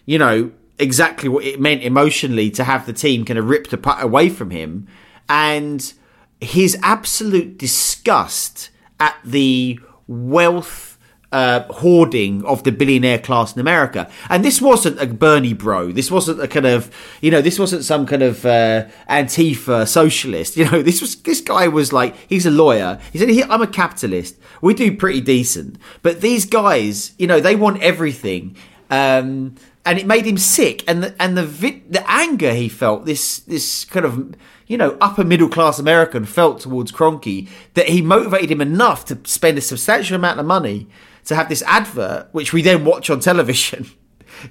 you 0.05 0.17
know, 0.17 0.49
exactly 0.79 1.29
what 1.29 1.43
it 1.43 1.59
meant 1.59 1.83
emotionally 1.83 2.49
to 2.51 2.63
have 2.63 2.85
the 2.85 2.93
team 2.93 3.25
kind 3.25 3.37
of 3.39 3.49
ripped 3.49 3.73
apart 3.73 4.03
away 4.03 4.29
from 4.29 4.49
him 4.49 4.87
and 5.29 5.93
his 6.41 6.77
absolute 6.81 7.57
disgust 7.57 8.69
at 8.99 9.15
the 9.23 9.79
wealth 10.07 10.93
uh, 11.33 11.63
hoarding 11.73 12.45
of 12.45 12.63
the 12.63 12.71
billionaire 12.71 13.17
class 13.17 13.55
in 13.55 13.59
America. 13.59 14.09
And 14.29 14.45
this 14.45 14.61
wasn't 14.61 15.01
a 15.01 15.07
Bernie 15.07 15.53
bro. 15.53 15.91
This 15.91 16.11
wasn't 16.11 16.39
a 16.39 16.47
kind 16.47 16.67
of, 16.67 16.91
you 17.21 17.31
know, 17.31 17.41
this 17.41 17.57
wasn't 17.57 17.83
some 17.83 18.05
kind 18.05 18.21
of 18.21 18.45
uh, 18.45 18.85
Antifa 19.09 19.87
socialist. 19.87 20.55
You 20.63 20.69
know, 20.69 20.81
this 20.81 21.01
was 21.01 21.15
this 21.23 21.41
guy 21.41 21.67
was 21.67 21.91
like, 21.91 22.15
he's 22.29 22.45
a 22.45 22.51
lawyer. 22.51 22.99
He 23.11 23.17
said, 23.17 23.29
I'm 23.49 23.61
a 23.61 23.67
capitalist. 23.67 24.37
We 24.61 24.73
do 24.73 24.95
pretty 24.95 25.19
decent. 25.19 25.77
But 26.03 26.21
these 26.21 26.45
guys, 26.45 27.13
you 27.17 27.27
know, 27.27 27.39
they 27.39 27.55
want 27.55 27.81
everything. 27.81 28.55
Um, 28.89 29.55
and 29.85 29.99
it 29.99 30.05
made 30.05 30.25
him 30.25 30.37
sick. 30.37 30.83
And 30.87 31.03
the, 31.03 31.15
and 31.21 31.37
the 31.37 31.43
the 31.89 32.03
anger 32.09 32.53
he 32.53 32.69
felt, 32.69 33.05
this 33.05 33.39
this 33.39 33.85
kind 33.85 34.05
of 34.05 34.35
you 34.67 34.77
know 34.77 34.97
upper 35.01 35.23
middle 35.23 35.49
class 35.49 35.79
American 35.79 36.25
felt 36.25 36.61
towards 36.61 36.91
Kroenke, 36.91 37.47
that 37.73 37.89
he 37.89 38.01
motivated 38.01 38.51
him 38.51 38.61
enough 38.61 39.05
to 39.05 39.19
spend 39.25 39.57
a 39.57 39.61
substantial 39.61 40.15
amount 40.15 40.39
of 40.39 40.45
money 40.45 40.87
to 41.25 41.35
have 41.35 41.49
this 41.49 41.61
advert, 41.63 42.29
which 42.31 42.53
we 42.53 42.61
then 42.61 42.85
watch 42.85 43.09
on 43.09 43.19
television 43.21 43.89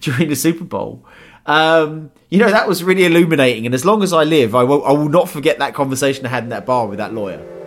during 0.01 0.29
the 0.29 0.37
Super 0.37 0.65
Bowl. 0.65 1.05
Um, 1.45 2.13
you 2.29 2.39
know 2.39 2.51
that 2.51 2.69
was 2.69 2.85
really 2.85 3.05
illuminating, 3.05 3.67
and 3.67 3.75
as 3.75 3.85
long 3.85 4.03
as 4.03 4.13
I 4.13 4.25
live, 4.25 4.55
I 4.55 4.63
will 4.65 4.85
I 4.85 4.93
will 4.93 5.09
not 5.09 5.29
forget 5.29 5.59
that 5.59 5.75
conversation 5.75 6.27
I 6.27 6.29
had 6.29 6.45
in 6.45 6.51
that 6.51 6.67
bar 6.67 6.87
with 6.87 6.99
that 6.99 7.13
lawyer. 7.13 7.62